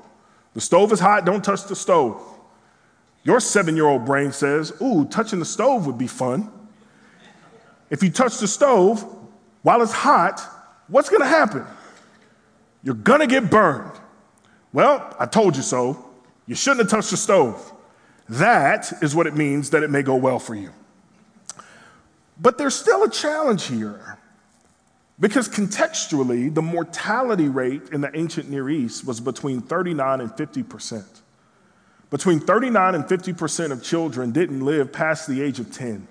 The 0.54 0.62
stove 0.62 0.92
is 0.92 1.00
hot, 1.00 1.26
don't 1.26 1.44
touch 1.44 1.66
the 1.66 1.76
stove. 1.76 2.22
Your 3.24 3.40
seven 3.40 3.76
year 3.76 3.86
old 3.86 4.06
brain 4.06 4.32
says, 4.32 4.74
Ooh, 4.82 5.06
touching 5.06 5.40
the 5.40 5.46
stove 5.46 5.86
would 5.86 5.98
be 5.98 6.08
fun. 6.08 6.52
If 7.90 8.04
you 8.04 8.10
touch 8.10 8.38
the 8.38 8.48
stove 8.48 9.04
while 9.62 9.82
it's 9.82 9.92
hot, 9.92 10.42
what's 10.88 11.10
gonna 11.10 11.28
happen? 11.28 11.66
You're 12.84 12.96
gonna 12.96 13.28
get 13.28 13.50
burned. 13.50 13.92
Well, 14.72 15.16
I 15.20 15.26
told 15.26 15.56
you 15.56 15.64
so. 15.64 16.06
You 16.46 16.56
shouldn't 16.56 16.82
have 16.82 16.90
touched 16.90 17.12
the 17.12 17.18
stove. 17.18 17.74
That 18.30 18.92
is 19.04 19.16
what 19.16 19.28
it 19.28 19.36
means 19.36 19.72
that 19.72 19.84
it 19.84 19.90
may 19.90 20.04
go 20.04 20.16
well 20.16 20.40
for 20.40 20.56
you. 20.56 20.72
But 22.42 22.58
there's 22.58 22.76
still 22.76 23.04
a 23.04 23.10
challenge 23.10 23.66
here 23.66 24.18
because 25.20 25.50
contextually, 25.50 26.54
the 26.54 26.62
mortality 26.62 27.50
rate 27.50 27.90
in 27.92 28.02
the 28.02 28.16
ancient 28.18 28.50
Near 28.50 28.70
East 28.70 29.06
was 29.06 29.20
between 29.20 29.62
39 29.62 30.22
and 30.22 30.34
50 30.36 30.64
percent. 30.64 31.22
Between 32.10 32.40
39 32.40 32.96
and 32.96 33.08
50 33.08 33.34
percent 33.34 33.74
of 33.74 33.84
children 33.84 34.32
didn't 34.32 34.64
live 34.64 34.94
past 34.94 35.28
the 35.28 35.42
age 35.42 35.60
of 35.60 35.72
10. 35.72 36.08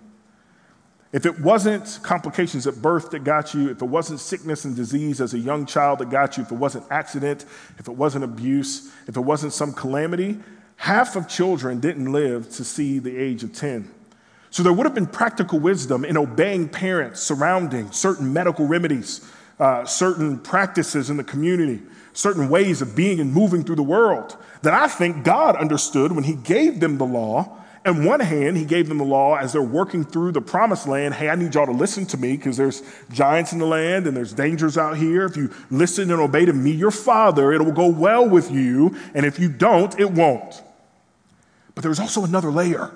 If 1.11 1.25
it 1.25 1.41
wasn't 1.41 2.01
complications 2.03 2.67
at 2.67 2.83
birth 2.83 3.11
that 3.13 3.25
got 3.25 3.55
you, 3.55 3.71
if 3.71 3.81
it 3.81 3.87
wasn't 3.87 4.21
sickness 4.21 4.67
and 4.67 4.77
disease 4.77 5.23
as 5.23 5.33
a 5.33 5.39
young 5.39 5.65
child 5.65 6.01
that 6.01 6.11
got 6.11 6.37
you, 6.37 6.43
if 6.43 6.53
it 6.53 6.57
wasn't 6.57 6.85
accident, 6.91 7.47
if 7.79 7.89
it 7.89 7.97
wasn't 7.97 8.25
abuse, 8.25 8.93
if 9.07 9.17
it 9.17 9.21
wasn't 9.21 9.55
some 9.55 9.73
calamity, 9.73 10.39
half 10.77 11.17
of 11.17 11.27
children 11.27 11.81
didn't 11.81 12.13
live 12.13 12.51
to 12.51 12.63
see 12.63 12.99
the 12.99 13.17
age 13.17 13.43
of 13.43 13.55
10. 13.55 13.91
So 14.51 14.63
there 14.63 14.73
would 14.73 14.87
have 14.87 14.95
been 14.95 15.07
practical 15.07 15.59
wisdom 15.59 16.05
in 16.05 16.17
obeying 16.17 16.69
parents 16.69 17.21
surrounding 17.21 17.93
certain 17.93 18.33
medical 18.33 18.67
remedies, 18.67 19.31
uh, 19.59 19.85
certain 19.85 20.39
practices 20.39 21.11
in 21.11 21.17
the 21.17 21.25
community, 21.25 21.83
certain 22.13 22.49
ways 22.49 22.81
of 22.81 22.97
being 22.97 23.21
and 23.21 23.33
moving 23.33 23.63
through 23.63 23.77
the 23.77 23.83
world 23.83 24.37
that 24.63 24.75
I 24.75 24.89
think 24.89 25.25
God 25.25 25.57
understood 25.57 26.13
when 26.13 26.25
He 26.25 26.35
gave 26.35 26.81
them 26.81 26.99
the 26.99 27.07
law. 27.07 27.57
On 27.87 28.05
one 28.05 28.21
hand, 28.21 28.57
He 28.57 28.65
gave 28.65 28.89
them 28.89 28.99
the 28.99 29.05
law 29.05 29.37
as 29.37 29.53
they're 29.53 29.63
working 29.63 30.05
through 30.05 30.33
the 30.33 30.41
promised 30.41 30.89
land. 30.89 31.15
Hey, 31.15 31.29
I 31.29 31.37
need 31.37 31.55
y'all 31.55 31.67
to 31.67 31.73
listen 31.73 32.07
to 32.07 32.17
me 32.17 32.37
because 32.37 32.57
there's 32.57 32.83
giants 33.13 33.53
in 33.53 33.59
the 33.59 33.67
land 33.67 34.07
and 34.07 34.17
there's 34.17 34.33
dangers 34.33 34.77
out 34.77 34.97
here. 34.97 35.25
If 35.27 35.37
you 35.37 35.55
listen 35.71 36.11
and 36.11 36.21
obey 36.21 36.45
to 36.45 36.53
me, 36.53 36.73
your 36.73 36.91
Father, 36.91 37.53
it 37.53 37.63
will 37.63 37.73
go 37.73 37.89
well 37.89 38.29
with 38.29 38.51
you. 38.51 38.97
And 39.15 39.25
if 39.25 39.39
you 39.39 39.49
don't, 39.49 39.99
it 39.99 40.11
won't. 40.11 40.63
But 41.75 41.83
there's 41.83 42.01
also 42.01 42.25
another 42.25 42.51
layer. 42.51 42.91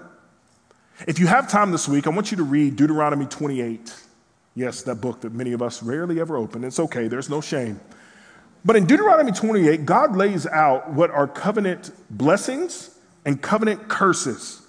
If 1.07 1.19
you 1.19 1.27
have 1.27 1.49
time 1.49 1.73
this 1.73 1.89
week, 1.89 2.07
I 2.07 2.11
want 2.11 2.31
you 2.31 2.37
to 2.37 2.45
read 2.45 2.77
Deuteronomy 2.77 3.27
28. 3.27 3.95
Yes, 4.55 4.83
that 4.83 4.97
book 4.97 5.23
that 5.23 5.33
many 5.33 5.53
of 5.53 5.63
us 5.63 5.83
rarely 5.83 6.21
ever 6.21 6.37
open. 6.37 6.63
It's 6.65 6.79
okay, 6.79 7.09
there's 7.09 7.31
no 7.31 7.41
shame. 7.41 7.81
But 8.65 8.77
in 8.77 8.87
Deuteronomy 8.87 9.33
28, 9.33 9.85
God 9.85 10.17
lays 10.17 10.47
out 10.47 10.93
what 10.93 11.11
are 11.11 11.27
covenant 11.27 11.91
blessings 12.11 12.97
and 13.25 13.41
covenant 13.43 13.89
curses. 13.89 14.63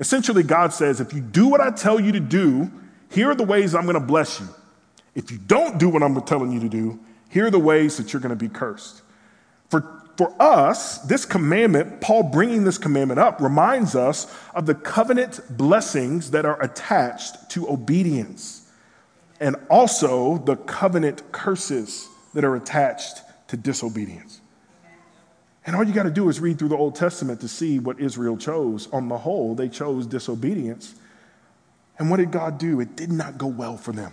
Essentially, 0.00 0.42
God 0.42 0.72
says, 0.72 1.00
if 1.00 1.12
you 1.12 1.20
do 1.20 1.46
what 1.46 1.60
I 1.60 1.70
tell 1.70 2.00
you 2.00 2.12
to 2.12 2.20
do, 2.20 2.70
here 3.10 3.30
are 3.30 3.34
the 3.34 3.44
ways 3.44 3.74
I'm 3.74 3.84
going 3.84 3.94
to 3.94 4.00
bless 4.00 4.40
you. 4.40 4.48
If 5.14 5.30
you 5.30 5.38
don't 5.38 5.78
do 5.78 5.88
what 5.88 6.02
I'm 6.02 6.20
telling 6.22 6.52
you 6.52 6.60
to 6.60 6.68
do, 6.68 6.98
here 7.28 7.46
are 7.46 7.50
the 7.50 7.58
ways 7.58 7.96
that 7.96 8.12
you're 8.12 8.22
going 8.22 8.36
to 8.36 8.36
be 8.36 8.48
cursed. 8.48 9.02
For 9.70 9.97
for 10.18 10.34
us, 10.42 10.98
this 10.98 11.24
commandment, 11.24 12.00
Paul 12.00 12.24
bringing 12.24 12.64
this 12.64 12.76
commandment 12.76 13.20
up, 13.20 13.40
reminds 13.40 13.94
us 13.94 14.26
of 14.52 14.66
the 14.66 14.74
covenant 14.74 15.40
blessings 15.48 16.32
that 16.32 16.44
are 16.44 16.60
attached 16.60 17.50
to 17.50 17.70
obedience 17.70 18.68
and 19.38 19.54
also 19.70 20.38
the 20.38 20.56
covenant 20.56 21.30
curses 21.30 22.08
that 22.34 22.44
are 22.44 22.56
attached 22.56 23.20
to 23.46 23.56
disobedience. 23.56 24.40
And 25.64 25.76
all 25.76 25.84
you 25.84 25.94
got 25.94 26.02
to 26.02 26.10
do 26.10 26.28
is 26.28 26.40
read 26.40 26.58
through 26.58 26.70
the 26.70 26.76
Old 26.76 26.96
Testament 26.96 27.40
to 27.42 27.48
see 27.48 27.78
what 27.78 28.00
Israel 28.00 28.36
chose. 28.36 28.88
On 28.92 29.06
the 29.06 29.18
whole, 29.18 29.54
they 29.54 29.68
chose 29.68 30.04
disobedience. 30.04 30.96
And 31.96 32.10
what 32.10 32.16
did 32.16 32.32
God 32.32 32.58
do? 32.58 32.80
It 32.80 32.96
did 32.96 33.12
not 33.12 33.38
go 33.38 33.46
well 33.46 33.76
for 33.76 33.92
them. 33.92 34.12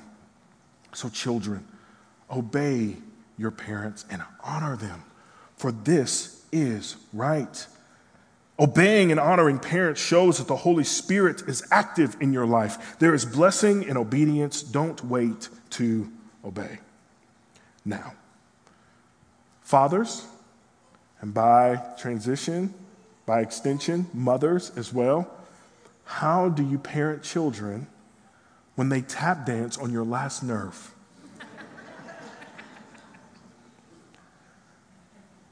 So, 0.93 1.09
children, 1.09 1.67
obey 2.29 2.97
your 3.39 3.49
parents 3.49 4.05
and 4.11 4.21
honor 4.43 4.75
them 4.75 5.03
for 5.57 5.71
this 5.71 6.43
is 6.51 6.97
right. 7.13 7.67
Obeying 8.57 9.11
and 9.11 9.19
honoring 9.19 9.59
parents 9.59 9.99
shows 9.99 10.37
that 10.37 10.47
the 10.47 10.55
Holy 10.55 10.85
Spirit 10.85 11.41
is 11.47 11.67
active 11.71 12.15
in 12.21 12.31
your 12.31 12.45
life. 12.45 12.97
There 12.99 13.13
is 13.13 13.25
blessing 13.25 13.83
in 13.83 13.97
obedience. 13.97 14.63
Don't 14.63 15.03
wait 15.03 15.49
to 15.71 16.09
obey. 16.43 16.79
Now, 17.83 18.13
fathers, 19.61 20.25
and 21.19 21.33
by 21.33 21.81
transition, 21.97 22.73
by 23.25 23.41
extension, 23.41 24.07
mothers 24.13 24.71
as 24.77 24.93
well, 24.93 25.29
how 26.05 26.49
do 26.49 26.63
you 26.63 26.77
parent 26.77 27.23
children 27.23 27.87
when 28.75 28.89
they 28.89 29.01
tap 29.01 29.45
dance 29.45 29.77
on 29.77 29.91
your 29.91 30.05
last 30.05 30.43
nerve? 30.43 30.94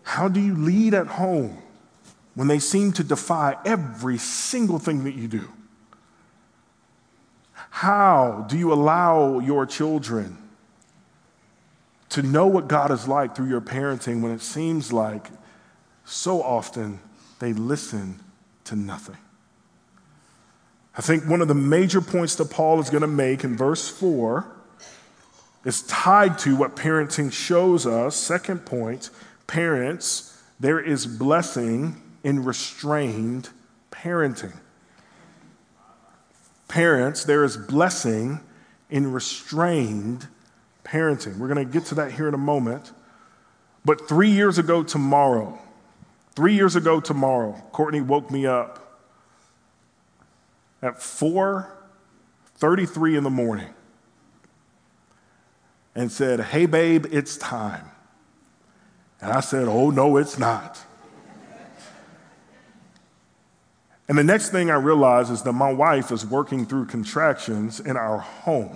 How 0.03 0.27
do 0.27 0.39
you 0.39 0.55
lead 0.55 0.93
at 0.93 1.07
home 1.07 1.57
when 2.35 2.47
they 2.47 2.59
seem 2.59 2.91
to 2.93 3.03
defy 3.03 3.57
every 3.65 4.17
single 4.17 4.79
thing 4.79 5.03
that 5.05 5.15
you 5.15 5.27
do? 5.27 5.49
How 7.69 8.45
do 8.47 8.57
you 8.57 8.71
allow 8.71 9.39
your 9.39 9.65
children 9.65 10.37
to 12.09 12.21
know 12.21 12.45
what 12.45 12.67
God 12.67 12.91
is 12.91 13.07
like 13.07 13.35
through 13.35 13.49
your 13.49 13.61
parenting 13.61 14.21
when 14.21 14.31
it 14.31 14.41
seems 14.41 14.93
like 14.93 15.29
so 16.05 16.43
often 16.43 16.99
they 17.39 17.53
listen 17.53 18.19
to 18.65 18.75
nothing? 18.75 19.17
I 20.95 21.01
think 21.01 21.25
one 21.25 21.41
of 21.41 21.47
the 21.47 21.55
major 21.55 22.01
points 22.01 22.35
that 22.35 22.51
Paul 22.51 22.79
is 22.79 22.89
going 22.89 23.01
to 23.01 23.07
make 23.07 23.43
in 23.43 23.57
verse 23.57 23.89
4 23.89 24.45
is 25.65 25.81
tied 25.83 26.37
to 26.39 26.55
what 26.55 26.75
parenting 26.75 27.31
shows 27.31 27.87
us. 27.87 28.15
Second 28.15 28.65
point 28.65 29.09
Parents, 29.47 30.41
there 30.59 30.79
is 30.79 31.05
blessing 31.05 32.01
in 32.23 32.43
restrained 32.43 33.49
parenting. 33.91 34.57
Parents, 36.67 37.23
there 37.23 37.43
is 37.43 37.57
blessing 37.57 38.39
in 38.89 39.11
restrained 39.11 40.27
parenting. 40.83 41.37
We're 41.37 41.47
going 41.47 41.65
to 41.65 41.71
get 41.71 41.85
to 41.87 41.95
that 41.95 42.13
here 42.13 42.27
in 42.27 42.33
a 42.33 42.37
moment. 42.37 42.91
But 43.85 44.07
three 44.07 44.29
years 44.29 44.57
ago 44.57 44.83
tomorrow, 44.83 45.59
three 46.35 46.53
years 46.53 46.75
ago 46.75 46.99
tomorrow, 46.99 47.53
Courtney 47.71 48.01
woke 48.01 48.31
me 48.31 48.45
up 48.45 48.99
at 50.81 50.99
4:33 50.99 53.17
in 53.17 53.23
the 53.23 53.29
morning 53.29 53.73
and 55.95 56.11
said, 56.11 56.39
"Hey 56.39 56.65
babe, 56.65 57.05
it's 57.11 57.37
time." 57.37 57.92
And 59.23 59.31
I 59.31 59.39
said, 59.39 59.69
Oh, 59.69 59.89
no, 59.89 60.17
it's 60.17 60.37
not. 60.37 60.77
And 64.09 64.17
the 64.17 64.23
next 64.23 64.49
thing 64.49 64.69
I 64.69 64.75
realized 64.75 65.31
is 65.31 65.43
that 65.43 65.53
my 65.53 65.71
wife 65.71 66.11
is 66.11 66.25
working 66.25 66.65
through 66.65 66.87
contractions 66.87 67.79
in 67.79 67.95
our 67.95 68.17
home. 68.17 68.75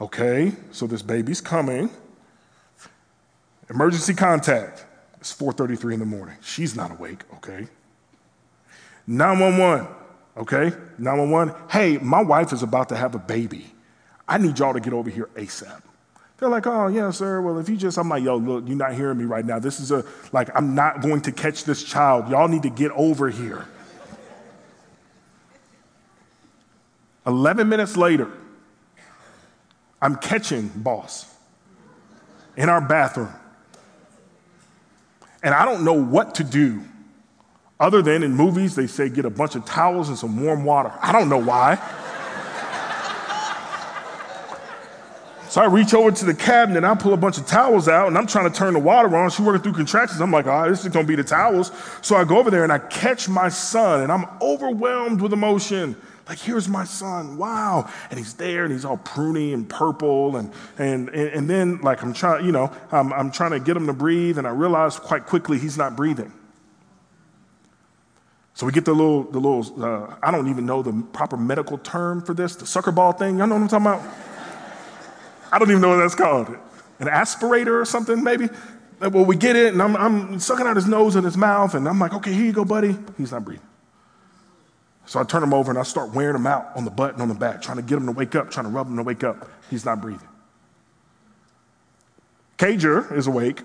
Okay, 0.00 0.52
so 0.72 0.88
this 0.88 1.02
baby's 1.02 1.40
coming. 1.40 1.88
Emergency 3.70 4.12
contact. 4.12 4.86
It's 5.20 5.32
4:33 5.32 5.94
in 5.94 6.00
the 6.00 6.06
morning. 6.06 6.36
She's 6.42 6.74
not 6.74 6.90
awake, 6.90 7.22
okay? 7.36 7.68
911. 9.06 9.86
okay? 10.36 10.76
911, 10.98 11.54
hey, 11.70 11.96
my 11.98 12.20
wife 12.20 12.52
is 12.52 12.64
about 12.64 12.88
to 12.88 12.96
have 12.96 13.14
a 13.14 13.20
baby. 13.20 13.72
I 14.26 14.38
need 14.38 14.58
y'all 14.58 14.72
to 14.74 14.80
get 14.80 14.92
over 14.92 15.10
here 15.10 15.30
ASAP. 15.36 15.82
They're 16.42 16.50
like, 16.50 16.66
oh, 16.66 16.88
yeah, 16.88 17.12
sir. 17.12 17.40
Well, 17.40 17.60
if 17.60 17.68
you 17.68 17.76
just, 17.76 17.96
I'm 17.96 18.08
like, 18.08 18.24
yo, 18.24 18.36
look, 18.36 18.66
you're 18.66 18.76
not 18.76 18.94
hearing 18.94 19.16
me 19.16 19.26
right 19.26 19.44
now. 19.44 19.60
This 19.60 19.78
is 19.78 19.92
a, 19.92 20.04
like, 20.32 20.48
I'm 20.56 20.74
not 20.74 21.00
going 21.00 21.20
to 21.20 21.30
catch 21.30 21.62
this 21.62 21.84
child. 21.84 22.28
Y'all 22.28 22.48
need 22.48 22.64
to 22.64 22.68
get 22.68 22.90
over 22.96 23.30
here. 23.30 23.64
11 27.28 27.68
minutes 27.68 27.96
later, 27.96 28.28
I'm 30.00 30.16
catching 30.16 30.66
boss 30.74 31.32
in 32.56 32.68
our 32.68 32.80
bathroom. 32.80 33.32
And 35.44 35.54
I 35.54 35.64
don't 35.64 35.84
know 35.84 35.92
what 35.92 36.34
to 36.34 36.42
do 36.42 36.82
other 37.78 38.02
than 38.02 38.24
in 38.24 38.34
movies, 38.34 38.74
they 38.74 38.88
say 38.88 39.08
get 39.08 39.26
a 39.26 39.30
bunch 39.30 39.54
of 39.54 39.64
towels 39.64 40.08
and 40.08 40.18
some 40.18 40.42
warm 40.42 40.64
water. 40.64 40.92
I 41.00 41.12
don't 41.12 41.28
know 41.28 41.38
why. 41.38 41.78
So 45.52 45.60
I 45.60 45.66
reach 45.66 45.92
over 45.92 46.10
to 46.10 46.24
the 46.24 46.32
cabinet 46.32 46.78
and 46.78 46.86
I 46.86 46.94
pull 46.94 47.12
a 47.12 47.16
bunch 47.18 47.36
of 47.36 47.46
towels 47.46 47.86
out 47.86 48.08
and 48.08 48.16
I'm 48.16 48.26
trying 48.26 48.50
to 48.50 48.58
turn 48.58 48.72
the 48.72 48.80
water 48.80 49.14
on. 49.14 49.28
She's 49.28 49.44
working 49.44 49.60
through 49.60 49.74
contractions. 49.74 50.18
I'm 50.18 50.30
like, 50.30 50.46
all 50.46 50.62
right, 50.62 50.70
this 50.70 50.82
is 50.82 50.90
gonna 50.90 51.06
be 51.06 51.14
the 51.14 51.24
towels. 51.24 51.72
So 52.00 52.16
I 52.16 52.24
go 52.24 52.38
over 52.38 52.50
there 52.50 52.64
and 52.64 52.72
I 52.72 52.78
catch 52.78 53.28
my 53.28 53.50
son 53.50 54.00
and 54.00 54.10
I'm 54.10 54.24
overwhelmed 54.40 55.20
with 55.20 55.34
emotion. 55.34 55.94
Like, 56.26 56.38
here's 56.38 56.70
my 56.70 56.84
son, 56.84 57.36
wow. 57.36 57.86
And 58.08 58.18
he's 58.18 58.32
there 58.32 58.64
and 58.64 58.72
he's 58.72 58.86
all 58.86 58.96
pruny 58.96 59.52
and 59.52 59.68
purple. 59.68 60.36
And, 60.36 60.54
and, 60.78 61.10
and 61.10 61.50
then, 61.50 61.82
like, 61.82 62.02
I'm 62.02 62.14
trying, 62.14 62.46
you 62.46 62.52
know, 62.52 62.72
I'm, 62.90 63.12
I'm 63.12 63.30
trying 63.30 63.50
to 63.50 63.60
get 63.60 63.76
him 63.76 63.86
to 63.88 63.92
breathe. 63.92 64.38
And 64.38 64.46
I 64.46 64.52
realize 64.52 64.98
quite 64.98 65.26
quickly 65.26 65.58
he's 65.58 65.76
not 65.76 65.96
breathing. 65.96 66.32
So 68.54 68.64
we 68.64 68.72
get 68.72 68.86
the 68.86 68.94
little, 68.94 69.24
the 69.24 69.38
little 69.38 69.84
uh, 69.84 70.14
I 70.22 70.30
don't 70.30 70.48
even 70.48 70.64
know 70.64 70.82
the 70.82 70.94
proper 71.12 71.36
medical 71.36 71.76
term 71.76 72.22
for 72.22 72.32
this, 72.32 72.56
the 72.56 72.64
sucker 72.64 72.90
ball 72.90 73.12
thing. 73.12 73.36
Y'all 73.36 73.46
know 73.46 73.56
what 73.56 73.70
I'm 73.70 73.82
talking 73.84 74.00
about? 74.00 74.31
I 75.52 75.58
don't 75.58 75.70
even 75.70 75.82
know 75.82 75.90
what 75.90 75.98
that's 75.98 76.14
called. 76.14 76.48
An 76.98 77.08
aspirator 77.08 77.80
or 77.80 77.84
something, 77.84 78.24
maybe? 78.24 78.48
Well, 79.00 79.24
we 79.24 79.36
get 79.36 79.54
it, 79.54 79.72
and 79.72 79.82
I'm, 79.82 79.96
I'm 79.96 80.38
sucking 80.38 80.66
out 80.66 80.76
his 80.76 80.86
nose 80.86 81.14
and 81.14 81.24
his 81.24 81.36
mouth, 81.36 81.74
and 81.74 81.86
I'm 81.88 81.98
like, 81.98 82.14
okay, 82.14 82.32
here 82.32 82.46
you 82.46 82.52
go, 82.52 82.64
buddy. 82.64 82.96
He's 83.18 83.32
not 83.32 83.44
breathing. 83.44 83.66
So 85.04 85.20
I 85.20 85.24
turn 85.24 85.42
him 85.42 85.52
over 85.52 85.70
and 85.70 85.78
I 85.78 85.82
start 85.82 86.14
wearing 86.14 86.36
him 86.36 86.46
out 86.46 86.70
on 86.76 86.84
the 86.84 86.90
butt 86.90 87.14
and 87.14 87.22
on 87.22 87.28
the 87.28 87.34
back, 87.34 87.60
trying 87.60 87.76
to 87.76 87.82
get 87.82 87.96
him 87.96 88.06
to 88.06 88.12
wake 88.12 88.34
up, 88.34 88.50
trying 88.50 88.66
to 88.66 88.70
rub 88.70 88.86
him 88.86 88.96
to 88.96 89.02
wake 89.02 89.24
up. 89.24 89.48
He's 89.68 89.84
not 89.84 90.00
breathing. 90.00 90.28
Cager 92.56 93.12
is 93.12 93.26
awake. 93.26 93.62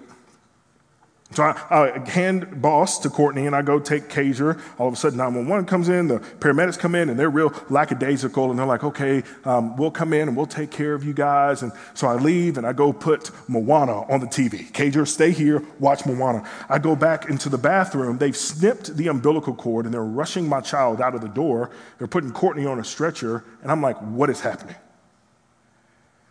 So 1.34 1.44
I, 1.44 1.58
I, 1.70 2.10
hand 2.10 2.62
boss 2.62 3.00
to 3.00 3.10
Courtney 3.10 3.48
and 3.48 3.56
I 3.56 3.62
go 3.62 3.80
take 3.80 4.08
Cager. 4.08 4.60
All 4.78 4.88
of 4.88 4.94
a 4.94 4.98
sudden, 4.98 5.18
911 5.18 5.66
comes 5.66 5.90
in, 5.90 6.08
the 6.08 6.20
paramedics 6.20 6.80
come 6.80 6.96
in, 6.96 7.10
and 7.10 7.20
they're 7.20 7.30
real 7.30 7.54
lackadaisical. 7.70 8.50
And 8.50 8.58
they're 8.58 8.66
like, 8.66 8.86
okay, 8.86 9.24
um, 9.44 9.76
we'll 9.76 9.92
come 9.92 10.14
in 10.14 10.30
and 10.30 10.38
we'll 10.38 10.46
take 10.46 10.72
care 10.72 10.94
of 10.94 11.04
you 11.04 11.14
guys. 11.14 11.64
And 11.64 11.74
so 11.94 12.08
I 12.08 12.16
leave 12.16 12.58
and 12.58 12.66
I 12.66 12.72
go 12.72 12.94
put 12.94 13.32
Moana 13.50 14.04
on 14.10 14.22
the 14.22 14.28
TV. 14.28 14.72
Cager, 14.72 15.06
stay 15.06 15.32
here, 15.32 15.62
watch 15.80 16.06
Moana. 16.06 16.48
I 16.70 16.80
go 16.80 16.96
back 16.96 17.30
into 17.30 17.50
the 17.50 17.58
bathroom. 17.58 18.18
They've 18.18 18.36
snipped 18.36 18.96
the 18.96 19.10
umbilical 19.10 19.54
cord 19.54 19.86
and 19.86 19.94
they're 19.94 20.04
rushing 20.04 20.48
my 20.48 20.62
child 20.62 21.02
out 21.02 21.14
of 21.14 21.22
the 21.22 21.28
door. 21.28 21.72
They're 21.98 22.08
putting 22.08 22.32
Courtney 22.32 22.66
on 22.66 22.80
a 22.80 22.86
stretcher. 22.86 23.44
And 23.62 23.72
I'm 23.72 23.82
like, 23.82 23.98
what 23.98 24.30
is 24.30 24.40
happening? 24.40 24.76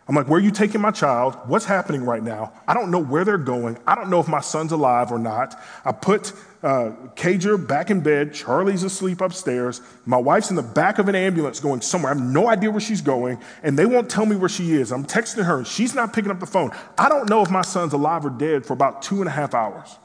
I'm 0.09 0.15
like, 0.15 0.29
where 0.29 0.39
are 0.39 0.43
you 0.43 0.53
taking 0.53 0.81
my 0.81 0.93
child? 0.93 1.37
What's 1.47 1.65
happening 1.65 2.05
right 2.05 2.23
now? 2.23 2.53
I 2.69 2.75
don't 2.75 2.93
know 2.93 3.01
where 3.01 3.25
they're 3.25 3.39
going. 3.39 3.77
I 3.89 3.97
don't 3.97 4.09
know 4.09 4.21
if 4.21 4.29
my 4.29 4.41
son's 4.41 4.71
alive 4.71 5.11
or 5.11 5.19
not. 5.19 5.61
I 5.85 5.91
put 5.91 6.33
uh, 6.63 6.93
Cager 7.17 7.67
back 7.67 7.91
in 7.91 8.01
bed. 8.01 8.33
Charlie's 8.33 8.85
asleep 8.85 9.21
upstairs. 9.21 9.81
My 10.05 10.17
wife's 10.17 10.51
in 10.51 10.57
the 10.57 10.63
back 10.63 11.01
of 11.01 11.09
an 11.09 11.17
ambulance 11.17 11.59
going 11.59 11.81
somewhere. 11.81 12.13
I 12.13 12.17
have 12.17 12.25
no 12.25 12.47
idea 12.49 12.71
where 12.71 12.81
she's 12.81 13.01
going, 13.01 13.41
and 13.65 13.77
they 13.77 13.85
won't 13.85 14.09
tell 14.09 14.27
me 14.27 14.37
where 14.37 14.49
she 14.49 14.75
is. 14.75 14.93
I'm 14.93 15.05
texting 15.05 15.45
her, 15.45 15.59
and 15.59 15.67
she's 15.67 15.93
not 15.93 16.13
picking 16.13 16.31
up 16.31 16.39
the 16.39 16.47
phone. 16.47 16.71
I 16.97 17.09
don't 17.09 17.29
know 17.29 17.43
if 17.43 17.51
my 17.51 17.63
son's 17.63 17.93
alive 17.93 18.25
or 18.25 18.31
dead 18.31 18.65
for 18.65 18.75
about 18.75 19.03
two 19.03 19.19
and 19.21 19.29
a 19.29 19.33
half 19.33 19.55
hours. 19.55 19.97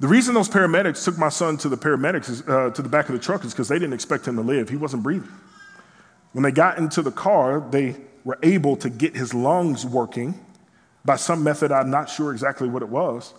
The 0.00 0.08
reason 0.08 0.34
those 0.34 0.48
paramedics 0.48 1.04
took 1.04 1.18
my 1.18 1.28
son 1.28 1.58
to 1.58 1.68
the 1.68 1.76
paramedics, 1.76 2.30
is, 2.30 2.48
uh, 2.48 2.70
to 2.70 2.80
the 2.80 2.88
back 2.88 3.10
of 3.10 3.12
the 3.12 3.20
truck, 3.20 3.44
is 3.44 3.52
because 3.52 3.68
they 3.68 3.78
didn't 3.78 3.92
expect 3.92 4.26
him 4.26 4.36
to 4.36 4.42
live. 4.42 4.70
He 4.70 4.76
wasn't 4.76 5.02
breathing. 5.02 5.28
When 6.32 6.42
they 6.42 6.52
got 6.52 6.78
into 6.78 7.02
the 7.02 7.10
car, 7.10 7.60
they 7.60 7.96
were 8.24 8.38
able 8.42 8.76
to 8.76 8.90
get 8.90 9.16
his 9.16 9.34
lungs 9.34 9.84
working 9.84 10.38
by 11.04 11.16
some 11.16 11.42
method. 11.42 11.72
I'm 11.72 11.90
not 11.90 12.08
sure 12.08 12.32
exactly 12.32 12.68
what 12.68 12.82
it 12.82 12.88
was. 12.88 13.34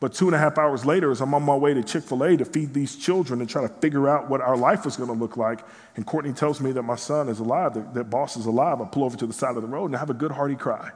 But 0.00 0.14
two 0.14 0.26
and 0.26 0.34
a 0.34 0.38
half 0.38 0.58
hours 0.58 0.84
later, 0.84 1.12
as 1.12 1.20
I'm 1.20 1.32
on 1.32 1.44
my 1.44 1.54
way 1.54 1.74
to 1.74 1.82
Chick 1.84 2.02
fil 2.02 2.24
A 2.24 2.36
to 2.36 2.44
feed 2.44 2.74
these 2.74 2.96
children 2.96 3.40
and 3.40 3.48
try 3.48 3.62
to 3.62 3.68
figure 3.68 4.08
out 4.08 4.28
what 4.28 4.40
our 4.40 4.56
life 4.56 4.84
was 4.84 4.96
going 4.96 5.08
to 5.08 5.14
look 5.14 5.36
like, 5.36 5.60
and 5.94 6.04
Courtney 6.04 6.32
tells 6.32 6.60
me 6.60 6.72
that 6.72 6.82
my 6.82 6.96
son 6.96 7.28
is 7.28 7.38
alive, 7.38 7.74
that, 7.74 7.94
that 7.94 8.10
boss 8.10 8.36
is 8.36 8.46
alive, 8.46 8.80
I 8.80 8.86
pull 8.86 9.04
over 9.04 9.16
to 9.16 9.26
the 9.28 9.32
side 9.32 9.54
of 9.54 9.62
the 9.62 9.68
road 9.68 9.86
and 9.86 9.94
I 9.94 10.00
have 10.00 10.10
a 10.10 10.14
good 10.14 10.32
hearty 10.32 10.56
cry. 10.56 10.90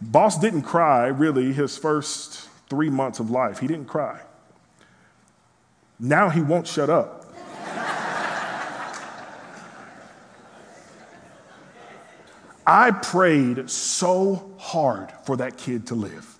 Boss 0.00 0.38
didn't 0.38 0.62
cry 0.62 1.08
really 1.08 1.52
his 1.52 1.76
first 1.76 2.48
three 2.70 2.88
months 2.88 3.20
of 3.20 3.30
life. 3.30 3.58
He 3.58 3.66
didn't 3.66 3.88
cry. 3.88 4.22
Now 6.00 6.30
he 6.30 6.40
won't 6.40 6.66
shut 6.66 6.88
up. 6.88 7.26
I 12.66 12.90
prayed 12.90 13.68
so 13.70 14.54
hard 14.58 15.12
for 15.24 15.36
that 15.38 15.56
kid 15.56 15.88
to 15.88 15.94
live. 15.94 16.38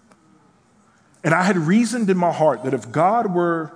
And 1.24 1.34
I 1.34 1.42
had 1.42 1.56
reasoned 1.56 2.10
in 2.10 2.16
my 2.16 2.32
heart 2.32 2.64
that 2.64 2.74
if 2.74 2.90
God 2.90 3.34
were 3.34 3.72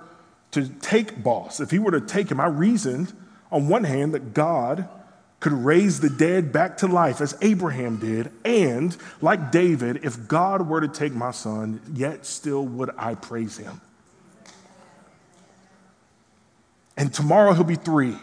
to 0.51 0.67
take 0.67 1.23
Boss, 1.23 1.59
if 1.59 1.71
he 1.71 1.79
were 1.79 1.91
to 1.91 2.01
take 2.01 2.29
him, 2.29 2.39
I 2.39 2.47
reasoned 2.47 3.13
on 3.51 3.67
one 3.67 3.83
hand 3.83 4.13
that 4.13 4.33
God 4.33 4.87
could 5.39 5.53
raise 5.53 5.99
the 5.99 6.09
dead 6.09 6.51
back 6.51 6.77
to 6.77 6.87
life 6.87 7.21
as 7.21 7.37
Abraham 7.41 7.97
did, 7.97 8.31
and 8.43 8.97
like 9.21 9.51
David, 9.51 10.03
if 10.03 10.27
God 10.27 10.67
were 10.67 10.81
to 10.81 10.87
take 10.87 11.13
my 11.13 11.31
son, 11.31 11.79
yet 11.93 12.25
still 12.25 12.65
would 12.65 12.89
I 12.97 13.15
praise 13.15 13.57
him. 13.57 13.79
And 16.97 17.13
tomorrow 17.13 17.53
he'll 17.53 17.63
be 17.63 17.75
three. 17.75 18.17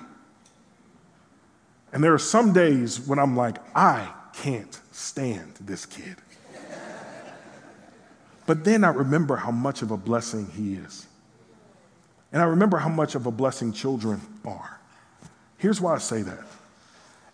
And 1.94 2.02
there 2.02 2.12
are 2.12 2.18
some 2.18 2.52
days 2.52 3.00
when 3.00 3.20
I'm 3.20 3.36
like, 3.36 3.56
I 3.74 4.12
can't 4.34 4.80
stand 4.90 5.54
this 5.60 5.86
kid. 5.86 6.16
But 8.46 8.64
then 8.64 8.82
I 8.82 8.88
remember 8.88 9.36
how 9.36 9.52
much 9.52 9.80
of 9.80 9.92
a 9.92 9.96
blessing 9.96 10.50
he 10.54 10.74
is. 10.74 11.06
And 12.32 12.42
I 12.42 12.46
remember 12.46 12.78
how 12.78 12.88
much 12.88 13.14
of 13.14 13.26
a 13.26 13.30
blessing 13.30 13.72
children 13.72 14.20
are. 14.44 14.80
Here's 15.56 15.80
why 15.80 15.94
I 15.94 15.98
say 15.98 16.22
that. 16.22 16.44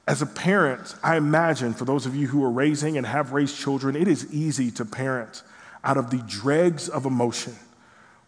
As 0.06 0.20
a 0.20 0.26
parent, 0.26 0.94
I 1.02 1.16
imagine 1.16 1.72
for 1.72 1.86
those 1.86 2.04
of 2.04 2.14
you 2.14 2.26
who 2.26 2.44
are 2.44 2.50
raising 2.50 2.98
and 2.98 3.06
have 3.06 3.32
raised 3.32 3.56
children, 3.56 3.96
it 3.96 4.08
is 4.08 4.30
easy 4.30 4.70
to 4.72 4.84
parent 4.84 5.42
out 5.82 5.96
of 5.96 6.10
the 6.10 6.22
dregs 6.28 6.90
of 6.90 7.06
emotion, 7.06 7.54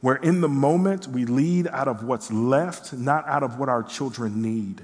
where 0.00 0.16
in 0.16 0.40
the 0.40 0.48
moment 0.48 1.08
we 1.08 1.26
lead 1.26 1.66
out 1.68 1.88
of 1.88 2.04
what's 2.04 2.32
left, 2.32 2.94
not 2.94 3.28
out 3.28 3.42
of 3.42 3.58
what 3.58 3.68
our 3.68 3.82
children 3.82 4.40
need. 4.40 4.80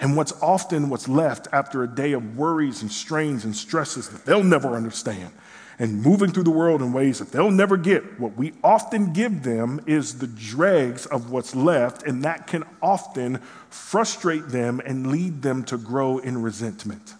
And 0.00 0.16
what's 0.16 0.32
often 0.40 0.90
what's 0.90 1.08
left 1.08 1.48
after 1.52 1.82
a 1.82 1.88
day 1.88 2.12
of 2.12 2.36
worries 2.36 2.82
and 2.82 2.90
strains 2.90 3.44
and 3.44 3.54
stresses 3.54 4.08
that 4.10 4.24
they'll 4.24 4.44
never 4.44 4.74
understand, 4.74 5.32
and 5.80 6.02
moving 6.02 6.30
through 6.30 6.44
the 6.44 6.50
world 6.50 6.82
in 6.82 6.92
ways 6.92 7.18
that 7.18 7.32
they'll 7.32 7.50
never 7.50 7.76
get, 7.76 8.18
what 8.18 8.36
we 8.36 8.52
often 8.62 9.12
give 9.12 9.42
them 9.42 9.80
is 9.86 10.18
the 10.18 10.26
dregs 10.26 11.06
of 11.06 11.30
what's 11.30 11.54
left, 11.54 12.04
and 12.04 12.24
that 12.24 12.46
can 12.46 12.64
often 12.80 13.40
frustrate 13.70 14.48
them 14.48 14.80
and 14.84 15.08
lead 15.08 15.42
them 15.42 15.64
to 15.64 15.76
grow 15.76 16.18
in 16.18 16.42
resentment. 16.42 17.14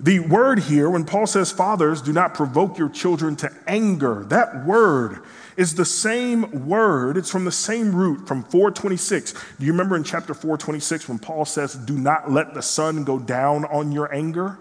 The 0.00 0.20
word 0.20 0.58
here, 0.58 0.90
when 0.90 1.04
Paul 1.04 1.26
says, 1.26 1.52
Fathers, 1.52 2.02
do 2.02 2.12
not 2.12 2.34
provoke 2.34 2.78
your 2.78 2.88
children 2.88 3.36
to 3.36 3.50
anger, 3.66 4.24
that 4.28 4.66
word 4.66 5.22
is 5.56 5.74
the 5.74 5.84
same 5.84 6.66
word. 6.66 7.16
It's 7.16 7.30
from 7.30 7.44
the 7.44 7.52
same 7.52 7.94
root 7.94 8.26
from 8.26 8.42
426. 8.42 9.32
Do 9.32 9.64
you 9.64 9.72
remember 9.72 9.96
in 9.96 10.04
chapter 10.04 10.34
426 10.34 11.08
when 11.08 11.18
Paul 11.18 11.44
says, 11.44 11.74
Do 11.74 11.96
not 11.96 12.30
let 12.30 12.54
the 12.54 12.62
sun 12.62 13.04
go 13.04 13.18
down 13.18 13.64
on 13.66 13.92
your 13.92 14.12
anger? 14.14 14.58